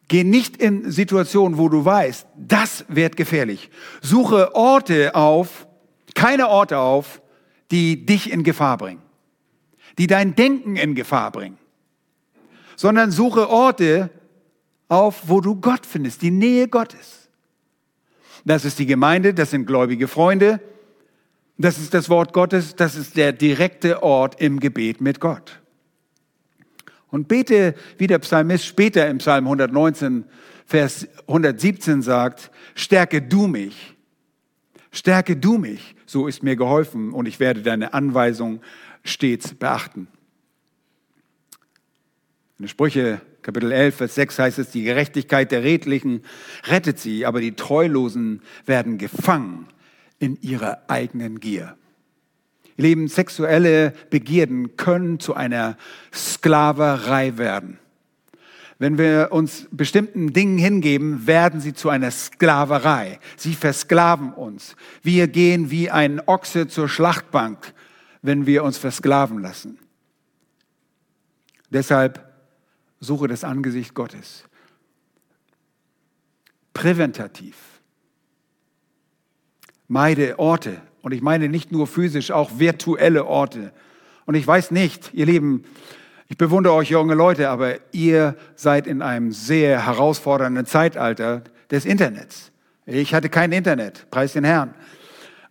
Geh 0.08 0.24
nicht 0.24 0.56
in 0.56 0.90
Situationen, 0.90 1.56
wo 1.56 1.68
du 1.68 1.84
weißt, 1.84 2.26
das 2.36 2.84
wird 2.88 3.16
gefährlich. 3.16 3.70
Suche 4.02 4.54
Orte 4.54 5.14
auf, 5.14 5.66
keine 6.14 6.48
Orte 6.48 6.78
auf, 6.78 7.22
die 7.70 8.04
dich 8.06 8.30
in 8.32 8.42
Gefahr 8.42 8.76
bringen, 8.76 9.02
die 9.98 10.06
dein 10.06 10.34
Denken 10.34 10.76
in 10.76 10.94
Gefahr 10.94 11.30
bringen, 11.30 11.58
sondern 12.76 13.10
suche 13.10 13.48
Orte 13.48 14.10
auf, 14.88 15.22
wo 15.26 15.40
du 15.40 15.56
Gott 15.56 15.86
findest, 15.86 16.22
die 16.22 16.30
Nähe 16.30 16.68
Gottes. 16.68 17.28
Das 18.44 18.64
ist 18.64 18.78
die 18.78 18.86
Gemeinde, 18.86 19.34
das 19.34 19.50
sind 19.50 19.66
gläubige 19.66 20.06
Freunde, 20.06 20.60
das 21.58 21.78
ist 21.78 21.94
das 21.94 22.08
Wort 22.08 22.32
Gottes, 22.32 22.76
das 22.76 22.94
ist 22.94 23.16
der 23.16 23.32
direkte 23.32 24.02
Ort 24.02 24.40
im 24.40 24.60
Gebet 24.60 25.00
mit 25.00 25.20
Gott. 25.20 25.60
Und 27.16 27.28
bete, 27.28 27.74
wie 27.96 28.08
der 28.08 28.18
Psalmist 28.18 28.66
später 28.66 29.08
im 29.08 29.16
Psalm 29.18 29.46
119, 29.46 30.26
Vers 30.66 31.08
117 31.26 32.02
sagt, 32.02 32.50
stärke 32.74 33.22
du 33.22 33.46
mich, 33.46 33.94
stärke 34.92 35.34
du 35.34 35.56
mich, 35.56 35.96
so 36.04 36.26
ist 36.26 36.42
mir 36.42 36.56
geholfen 36.56 37.14
und 37.14 37.24
ich 37.24 37.40
werde 37.40 37.62
deine 37.62 37.94
Anweisung 37.94 38.60
stets 39.02 39.54
beachten. 39.54 40.08
In 42.58 42.68
Sprüche 42.68 43.22
Kapitel 43.40 43.72
11, 43.72 43.96
Vers 43.96 44.14
6 44.16 44.38
heißt 44.38 44.58
es, 44.58 44.70
die 44.72 44.82
Gerechtigkeit 44.82 45.50
der 45.52 45.62
Redlichen 45.62 46.22
rettet 46.64 46.98
sie, 46.98 47.24
aber 47.24 47.40
die 47.40 47.56
Treulosen 47.56 48.42
werden 48.66 48.98
gefangen 48.98 49.68
in 50.18 50.36
ihrer 50.42 50.82
eigenen 50.88 51.40
Gier. 51.40 51.78
Ihr 52.76 52.84
Lieben, 52.84 53.08
sexuelle 53.08 53.92
Begierden 54.10 54.76
können 54.76 55.18
zu 55.18 55.34
einer 55.34 55.76
Sklaverei 56.12 57.38
werden. 57.38 57.78
Wenn 58.78 58.98
wir 58.98 59.28
uns 59.30 59.66
bestimmten 59.70 60.34
Dingen 60.34 60.58
hingeben, 60.58 61.26
werden 61.26 61.60
sie 61.60 61.72
zu 61.72 61.88
einer 61.88 62.10
Sklaverei. 62.10 63.18
Sie 63.36 63.54
versklaven 63.54 64.34
uns. 64.34 64.76
Wir 65.02 65.28
gehen 65.28 65.70
wie 65.70 65.90
ein 65.90 66.20
Ochse 66.26 66.68
zur 66.68 66.88
Schlachtbank, 66.88 67.72
wenn 68.20 68.44
wir 68.44 68.62
uns 68.64 68.76
versklaven 68.76 69.40
lassen. 69.40 69.78
Deshalb 71.70 72.22
suche 73.00 73.28
das 73.28 73.44
Angesicht 73.44 73.94
Gottes. 73.94 74.44
Präventativ. 76.74 77.56
Meide 79.88 80.38
Orte. 80.38 80.82
Und 81.06 81.12
ich 81.12 81.22
meine 81.22 81.48
nicht 81.48 81.70
nur 81.70 81.86
physisch, 81.86 82.32
auch 82.32 82.58
virtuelle 82.58 83.26
Orte. 83.26 83.70
Und 84.24 84.34
ich 84.34 84.44
weiß 84.44 84.72
nicht, 84.72 85.14
ihr 85.14 85.24
Lieben, 85.24 85.62
ich 86.26 86.36
bewundere 86.36 86.74
euch 86.74 86.90
junge 86.90 87.14
Leute, 87.14 87.48
aber 87.48 87.76
ihr 87.92 88.34
seid 88.56 88.88
in 88.88 89.02
einem 89.02 89.30
sehr 89.30 89.86
herausfordernden 89.86 90.66
Zeitalter 90.66 91.44
des 91.70 91.84
Internets. 91.84 92.50
Ich 92.86 93.14
hatte 93.14 93.28
kein 93.28 93.52
Internet, 93.52 94.10
preis 94.10 94.32
den 94.32 94.42
Herrn. 94.42 94.74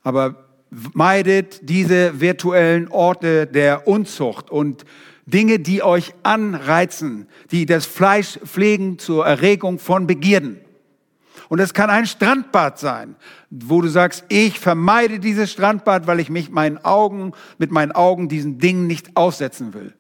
Aber 0.04 0.44
meidet 0.92 1.70
diese 1.70 2.20
virtuellen 2.20 2.90
Orte 2.90 3.48
der 3.48 3.88
Unzucht 3.88 4.50
und 4.50 4.84
Dinge, 5.26 5.60
die 5.60 5.82
euch 5.82 6.14
anreizen, 6.24 7.30
die 7.52 7.66
das 7.66 7.86
Fleisch 7.86 8.40
pflegen 8.44 9.00
zur 9.00 9.26
Erregung 9.26 9.80
von 9.80 10.06
Begierden. 10.06 10.65
Und 11.50 11.60
es 11.60 11.74
kann 11.74 11.90
ein 11.90 12.06
Strandbad 12.06 12.80
sein, 12.80 13.16
wo 13.50 13.82
du 13.82 13.88
sagst, 13.88 14.26
ich 14.30 14.60
vermeide 14.60 15.20
dieses 15.20 15.52
Strandbad, 15.52 16.08
weil 16.08 16.20
ich 16.20 16.30
mich 16.30 16.50
meinen 16.50 16.84
Augen, 16.84 17.34
mit 17.58 17.72
meinen 17.72 17.92
Augen 17.92 18.30
diesen 18.30 18.58
Dingen 18.58 18.88
nicht 18.88 19.16
aussetzen 19.16 19.74
will. 19.74 19.94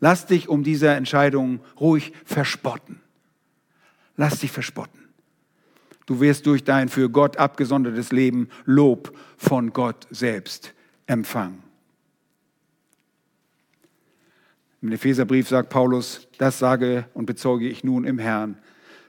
Lass 0.00 0.26
dich 0.26 0.48
um 0.48 0.64
diese 0.64 0.88
Entscheidung 0.88 1.60
ruhig 1.78 2.12
verspotten. 2.24 3.00
Lass 4.16 4.40
dich 4.40 4.50
verspotten. 4.50 5.00
Du 6.06 6.20
wirst 6.20 6.46
durch 6.46 6.64
dein 6.64 6.88
für 6.88 7.08
Gott 7.08 7.36
abgesondertes 7.36 8.10
Leben 8.10 8.48
Lob 8.64 9.16
von 9.36 9.72
Gott 9.72 10.08
selbst 10.10 10.74
empfangen. 11.06 11.62
Im 14.82 14.90
Epheserbrief 14.90 15.48
sagt 15.48 15.68
Paulus, 15.68 16.26
das 16.38 16.58
sage 16.58 17.06
und 17.14 17.26
bezeuge 17.26 17.68
ich 17.68 17.84
nun 17.84 18.04
im 18.04 18.18
Herrn, 18.18 18.58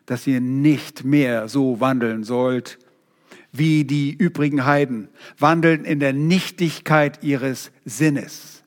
dass 0.05 0.27
ihr 0.27 0.41
nicht 0.41 1.03
mehr 1.03 1.47
so 1.47 1.79
wandeln 1.79 2.23
sollt 2.23 2.79
wie 3.53 3.85
die 3.85 4.11
übrigen 4.11 4.65
Heiden, 4.65 5.09
wandeln 5.37 5.85
in 5.85 5.99
der 5.99 6.11
Nichtigkeit 6.11 7.23
ihres 7.23 7.71
Sinnes, 7.85 8.63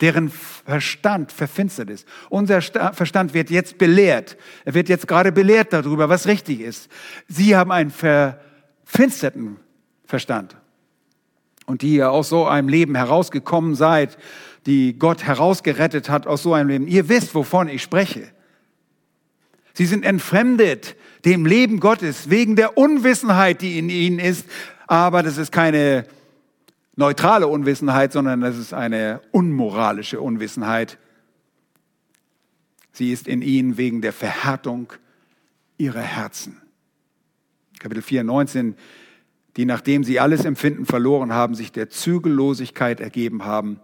deren 0.00 0.30
Verstand 0.30 1.32
verfinstert 1.32 1.90
ist. 1.90 2.06
Unser 2.30 2.62
Verstand 2.62 3.34
wird 3.34 3.50
jetzt 3.50 3.76
belehrt. 3.76 4.36
Er 4.64 4.74
wird 4.74 4.88
jetzt 4.88 5.08
gerade 5.08 5.32
belehrt 5.32 5.72
darüber, 5.72 6.08
was 6.08 6.28
richtig 6.28 6.60
ist. 6.60 6.88
Sie 7.26 7.56
haben 7.56 7.72
einen 7.72 7.90
verfinsterten 7.90 9.56
Verstand. 10.04 10.56
Und 11.66 11.82
die 11.82 11.96
ihr 11.96 12.12
aus 12.12 12.28
so 12.28 12.46
einem 12.46 12.68
Leben 12.68 12.94
herausgekommen 12.94 13.74
seid, 13.74 14.16
die 14.64 14.96
Gott 14.96 15.24
herausgerettet 15.24 16.08
hat 16.08 16.26
aus 16.26 16.44
so 16.44 16.54
einem 16.54 16.68
Leben. 16.70 16.86
Ihr 16.86 17.08
wisst, 17.08 17.34
wovon 17.34 17.68
ich 17.68 17.82
spreche. 17.82 18.28
Sie 19.78 19.86
sind 19.86 20.04
entfremdet 20.04 20.96
dem 21.24 21.46
Leben 21.46 21.78
Gottes 21.78 22.28
wegen 22.30 22.56
der 22.56 22.76
Unwissenheit, 22.76 23.62
die 23.62 23.78
in 23.78 23.90
ihnen 23.90 24.18
ist. 24.18 24.44
Aber 24.88 25.22
das 25.22 25.38
ist 25.38 25.52
keine 25.52 26.04
neutrale 26.96 27.46
Unwissenheit, 27.46 28.12
sondern 28.12 28.40
das 28.40 28.58
ist 28.58 28.74
eine 28.74 29.20
unmoralische 29.30 30.20
Unwissenheit. 30.20 30.98
Sie 32.90 33.12
ist 33.12 33.28
in 33.28 33.40
ihnen 33.40 33.76
wegen 33.76 34.02
der 34.02 34.12
Verhärtung 34.12 34.92
ihrer 35.76 36.02
Herzen. 36.02 36.60
Kapitel 37.78 38.02
4, 38.02 38.24
19, 38.24 38.74
die 39.56 39.64
nachdem 39.64 40.02
sie 40.02 40.18
alles 40.18 40.44
Empfinden 40.44 40.86
verloren 40.86 41.32
haben, 41.32 41.54
sich 41.54 41.70
der 41.70 41.88
Zügellosigkeit 41.88 42.98
ergeben 42.98 43.44
haben, 43.44 43.78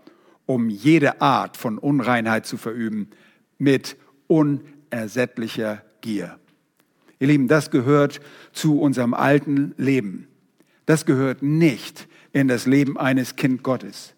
um 0.45 0.71
jede 0.71 1.21
Art 1.21 1.57
von 1.57 1.79
Unreinheit 1.79 2.47
zu 2.47 2.57
verüben, 2.57 3.11
mit 3.59 3.97
unersättlicher 4.95 5.83
Gier. 6.01 6.39
Ihr 7.19 7.27
Lieben, 7.27 7.49
das 7.49 7.71
gehört 7.71 8.21
zu 8.53 8.81
unserem 8.81 9.13
alten 9.13 9.75
Leben. 9.77 10.29
Das 10.87 11.05
gehört 11.05 11.43
nicht 11.43 12.07
in 12.33 12.49
das 12.49 12.67
Leben 12.67 12.97
eines 12.97 13.37
Kind 13.37 13.63
Gottes. 13.63 14.15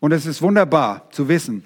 Und 0.00 0.12
es 0.12 0.26
ist 0.26 0.42
wunderbar 0.42 1.10
zu 1.10 1.28
wissen, 1.28 1.64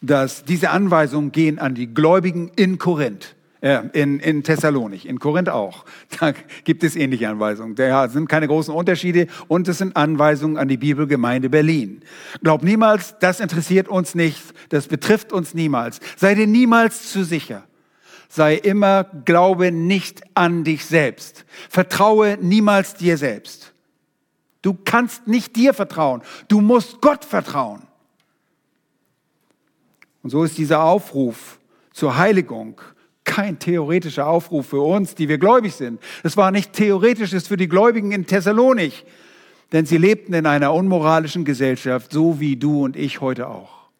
dass 0.00 0.44
diese 0.44 0.70
Anweisungen 0.70 1.32
gehen 1.32 1.58
an 1.58 1.74
die 1.74 1.92
Gläubigen 1.92 2.50
in 2.56 2.78
Korinth. 2.78 3.34
Äh, 3.60 3.80
in, 3.92 4.20
in 4.20 4.44
Thessalonik, 4.44 5.04
in 5.04 5.18
Korinth 5.18 5.48
auch. 5.48 5.84
Da 6.20 6.32
gibt 6.64 6.84
es 6.84 6.94
ähnliche 6.94 7.28
Anweisungen. 7.28 7.74
Da 7.74 8.08
sind 8.08 8.28
keine 8.28 8.46
großen 8.46 8.72
Unterschiede 8.72 9.26
und 9.48 9.66
es 9.68 9.78
sind 9.78 9.96
Anweisungen 9.96 10.56
an 10.56 10.68
die 10.68 10.76
Bibelgemeinde 10.76 11.50
Berlin. 11.50 12.02
Glaub 12.42 12.62
niemals, 12.62 13.16
das 13.18 13.40
interessiert 13.40 13.88
uns 13.88 14.14
nicht, 14.14 14.42
das 14.68 14.86
betrifft 14.86 15.32
uns 15.32 15.54
niemals. 15.54 16.00
Sei 16.16 16.34
dir 16.34 16.46
niemals 16.46 17.10
zu 17.10 17.24
sicher. 17.24 17.64
Sei 18.28 18.54
immer, 18.54 19.04
glaube 19.24 19.72
nicht 19.72 20.22
an 20.34 20.62
dich 20.62 20.84
selbst. 20.84 21.44
Vertraue 21.68 22.38
niemals 22.40 22.94
dir 22.94 23.16
selbst. 23.16 23.72
Du 24.62 24.74
kannst 24.74 25.26
nicht 25.26 25.56
dir 25.56 25.72
vertrauen. 25.72 26.22
Du 26.46 26.60
musst 26.60 27.00
Gott 27.00 27.24
vertrauen. 27.24 27.82
Und 30.22 30.30
so 30.30 30.44
ist 30.44 30.58
dieser 30.58 30.82
Aufruf 30.82 31.58
zur 31.92 32.18
Heiligung 32.18 32.80
kein 33.28 33.58
theoretischer 33.58 34.26
Aufruf 34.26 34.68
für 34.68 34.80
uns, 34.80 35.14
die 35.14 35.28
wir 35.28 35.38
gläubig 35.38 35.74
sind. 35.74 36.00
Es 36.24 36.36
war 36.36 36.50
nicht 36.50 36.72
theoretisches 36.72 37.46
für 37.46 37.58
die 37.58 37.68
Gläubigen 37.68 38.10
in 38.10 38.26
Thessalonik, 38.26 39.04
denn 39.70 39.84
sie 39.84 39.98
lebten 39.98 40.32
in 40.32 40.46
einer 40.46 40.72
unmoralischen 40.72 41.44
Gesellschaft, 41.44 42.10
so 42.10 42.40
wie 42.40 42.56
du 42.56 42.84
und 42.84 42.96
ich 42.96 43.20
heute 43.20 43.48
auch. 43.48 43.90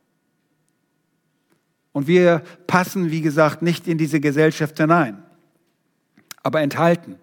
Und 1.93 2.07
wir 2.07 2.43
passen, 2.67 3.11
wie 3.11 3.21
gesagt, 3.21 3.61
nicht 3.61 3.87
in 3.87 3.99
diese 3.99 4.19
Gesellschaft 4.19 4.79
hinein. 4.79 5.23
Aber 6.43 6.63
enthalten 6.63 7.17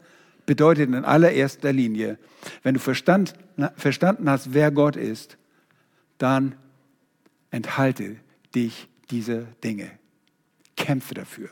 bedeutet 0.45 0.89
in 0.89 1.05
allererster 1.05 1.73
Linie, 1.73 2.19
wenn 2.61 2.75
du 2.75 2.79
verstand, 2.79 3.33
verstanden 3.77 4.29
hast, 4.29 4.53
wer 4.53 4.69
Gott 4.69 4.95
ist, 4.95 5.37
dann 6.19 6.55
enthalte 7.49 8.17
dich 8.53 8.87
diese 9.09 9.47
Dinge. 9.63 9.89
Kämpfe 10.75 11.15
dafür. 11.15 11.49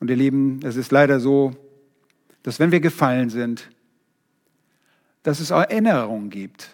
Und 0.00 0.10
ihr 0.10 0.16
Lieben, 0.16 0.60
es 0.64 0.76
ist 0.76 0.90
leider 0.90 1.20
so, 1.20 1.52
dass 2.42 2.58
wenn 2.58 2.72
wir 2.72 2.80
gefallen 2.80 3.30
sind, 3.30 3.70
dass 5.22 5.40
es 5.40 5.50
Erinnerungen 5.50 6.30
gibt. 6.30 6.70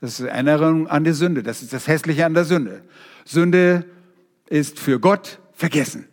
Das 0.00 0.18
ist 0.18 0.26
Erinnerung 0.26 0.88
an 0.88 1.04
die 1.04 1.12
Sünde. 1.12 1.42
Das 1.42 1.62
ist 1.62 1.72
das 1.72 1.86
Hässliche 1.86 2.24
an 2.24 2.34
der 2.34 2.44
Sünde. 2.44 2.82
Sünde 3.24 3.84
ist 4.48 4.80
für 4.80 4.98
Gott 4.98 5.38
vergessen. 5.52 6.08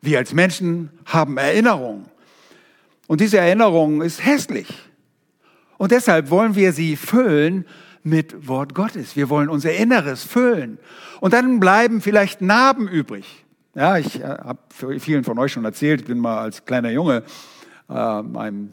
Wir 0.00 0.18
als 0.18 0.32
Menschen 0.32 0.90
haben 1.04 1.36
Erinnerungen. 1.36 2.06
Und 3.06 3.20
diese 3.20 3.38
Erinnerung 3.38 4.02
ist 4.02 4.24
hässlich. 4.24 4.66
Und 5.76 5.92
deshalb 5.92 6.30
wollen 6.30 6.56
wir 6.56 6.72
sie 6.72 6.96
füllen 6.96 7.66
mit 8.02 8.48
Wort 8.48 8.74
Gottes. 8.74 9.16
Wir 9.16 9.28
wollen 9.28 9.48
unser 9.48 9.72
Inneres 9.74 10.24
füllen. 10.24 10.78
Und 11.20 11.34
dann 11.34 11.60
bleiben 11.60 12.00
vielleicht 12.00 12.40
Narben 12.40 12.88
übrig. 12.88 13.43
Ja, 13.76 13.98
ich 13.98 14.20
äh, 14.20 14.24
habe 14.24 14.60
vielen 15.00 15.24
von 15.24 15.36
euch 15.36 15.50
schon 15.50 15.64
erzählt, 15.64 16.02
ich 16.02 16.06
bin 16.06 16.20
mal 16.20 16.38
als 16.38 16.64
kleiner 16.64 16.90
Junge 16.90 17.24
äh, 17.88 17.92
einem, 17.92 18.72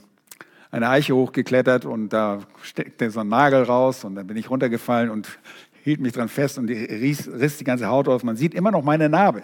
eine 0.69 0.89
Eiche 0.89 1.15
hochgeklettert 1.15 1.85
und 1.85 2.09
da 2.09 2.41
steckte 2.61 3.09
so 3.09 3.21
ein 3.21 3.27
Nagel 3.27 3.63
raus 3.63 4.03
und 4.03 4.13
dann 4.13 4.27
bin 4.27 4.37
ich 4.37 4.51
runtergefallen 4.51 5.09
und 5.09 5.39
hielt 5.83 6.01
mich 6.01 6.13
dran 6.13 6.29
fest 6.29 6.59
und 6.59 6.69
riss, 6.69 7.27
riss 7.27 7.57
die 7.57 7.63
ganze 7.63 7.87
Haut 7.87 8.07
aus. 8.07 8.21
Man 8.21 8.35
sieht 8.35 8.53
immer 8.53 8.69
noch 8.69 8.83
meine 8.83 9.09
Narbe. 9.09 9.41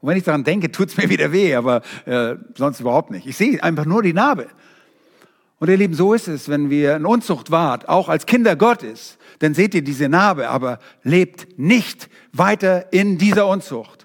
Und 0.00 0.10
wenn 0.10 0.16
ich 0.16 0.22
daran 0.22 0.44
denke, 0.44 0.70
tut 0.70 0.90
es 0.90 0.96
mir 0.96 1.10
wieder 1.10 1.32
weh, 1.32 1.56
aber 1.56 1.82
äh, 2.04 2.36
sonst 2.54 2.78
überhaupt 2.78 3.10
nicht. 3.10 3.26
Ich 3.26 3.36
sehe 3.36 3.60
einfach 3.60 3.84
nur 3.84 4.04
die 4.04 4.12
Narbe. 4.12 4.46
Und 5.58 5.68
ihr 5.70 5.76
Lieben, 5.76 5.94
so 5.94 6.14
ist 6.14 6.28
es, 6.28 6.48
wenn 6.48 6.70
wir 6.70 6.94
in 6.94 7.04
Unzucht 7.04 7.50
wart, 7.50 7.88
auch 7.88 8.08
als 8.08 8.26
Kinder 8.26 8.54
Gottes, 8.54 9.18
dann 9.40 9.54
seht 9.54 9.74
ihr 9.74 9.82
diese 9.82 10.08
Narbe, 10.08 10.48
aber 10.48 10.78
lebt 11.02 11.58
nicht 11.58 12.08
weiter 12.32 12.92
in 12.92 13.18
dieser 13.18 13.48
Unzucht. 13.48 13.97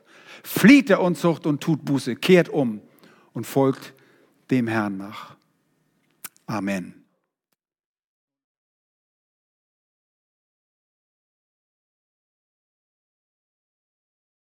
Flieht 0.44 0.89
der 0.89 1.02
Unzucht 1.02 1.46
und 1.46 1.62
tut 1.62 1.86
Buße, 1.86 2.16
kehrt 2.16 2.50
um 2.50 2.82
und 3.34 3.48
folgt 3.48 3.94
dem 4.52 4.68
Herrn 4.68 4.98
nach. 4.98 5.36
Amen. 6.46 7.03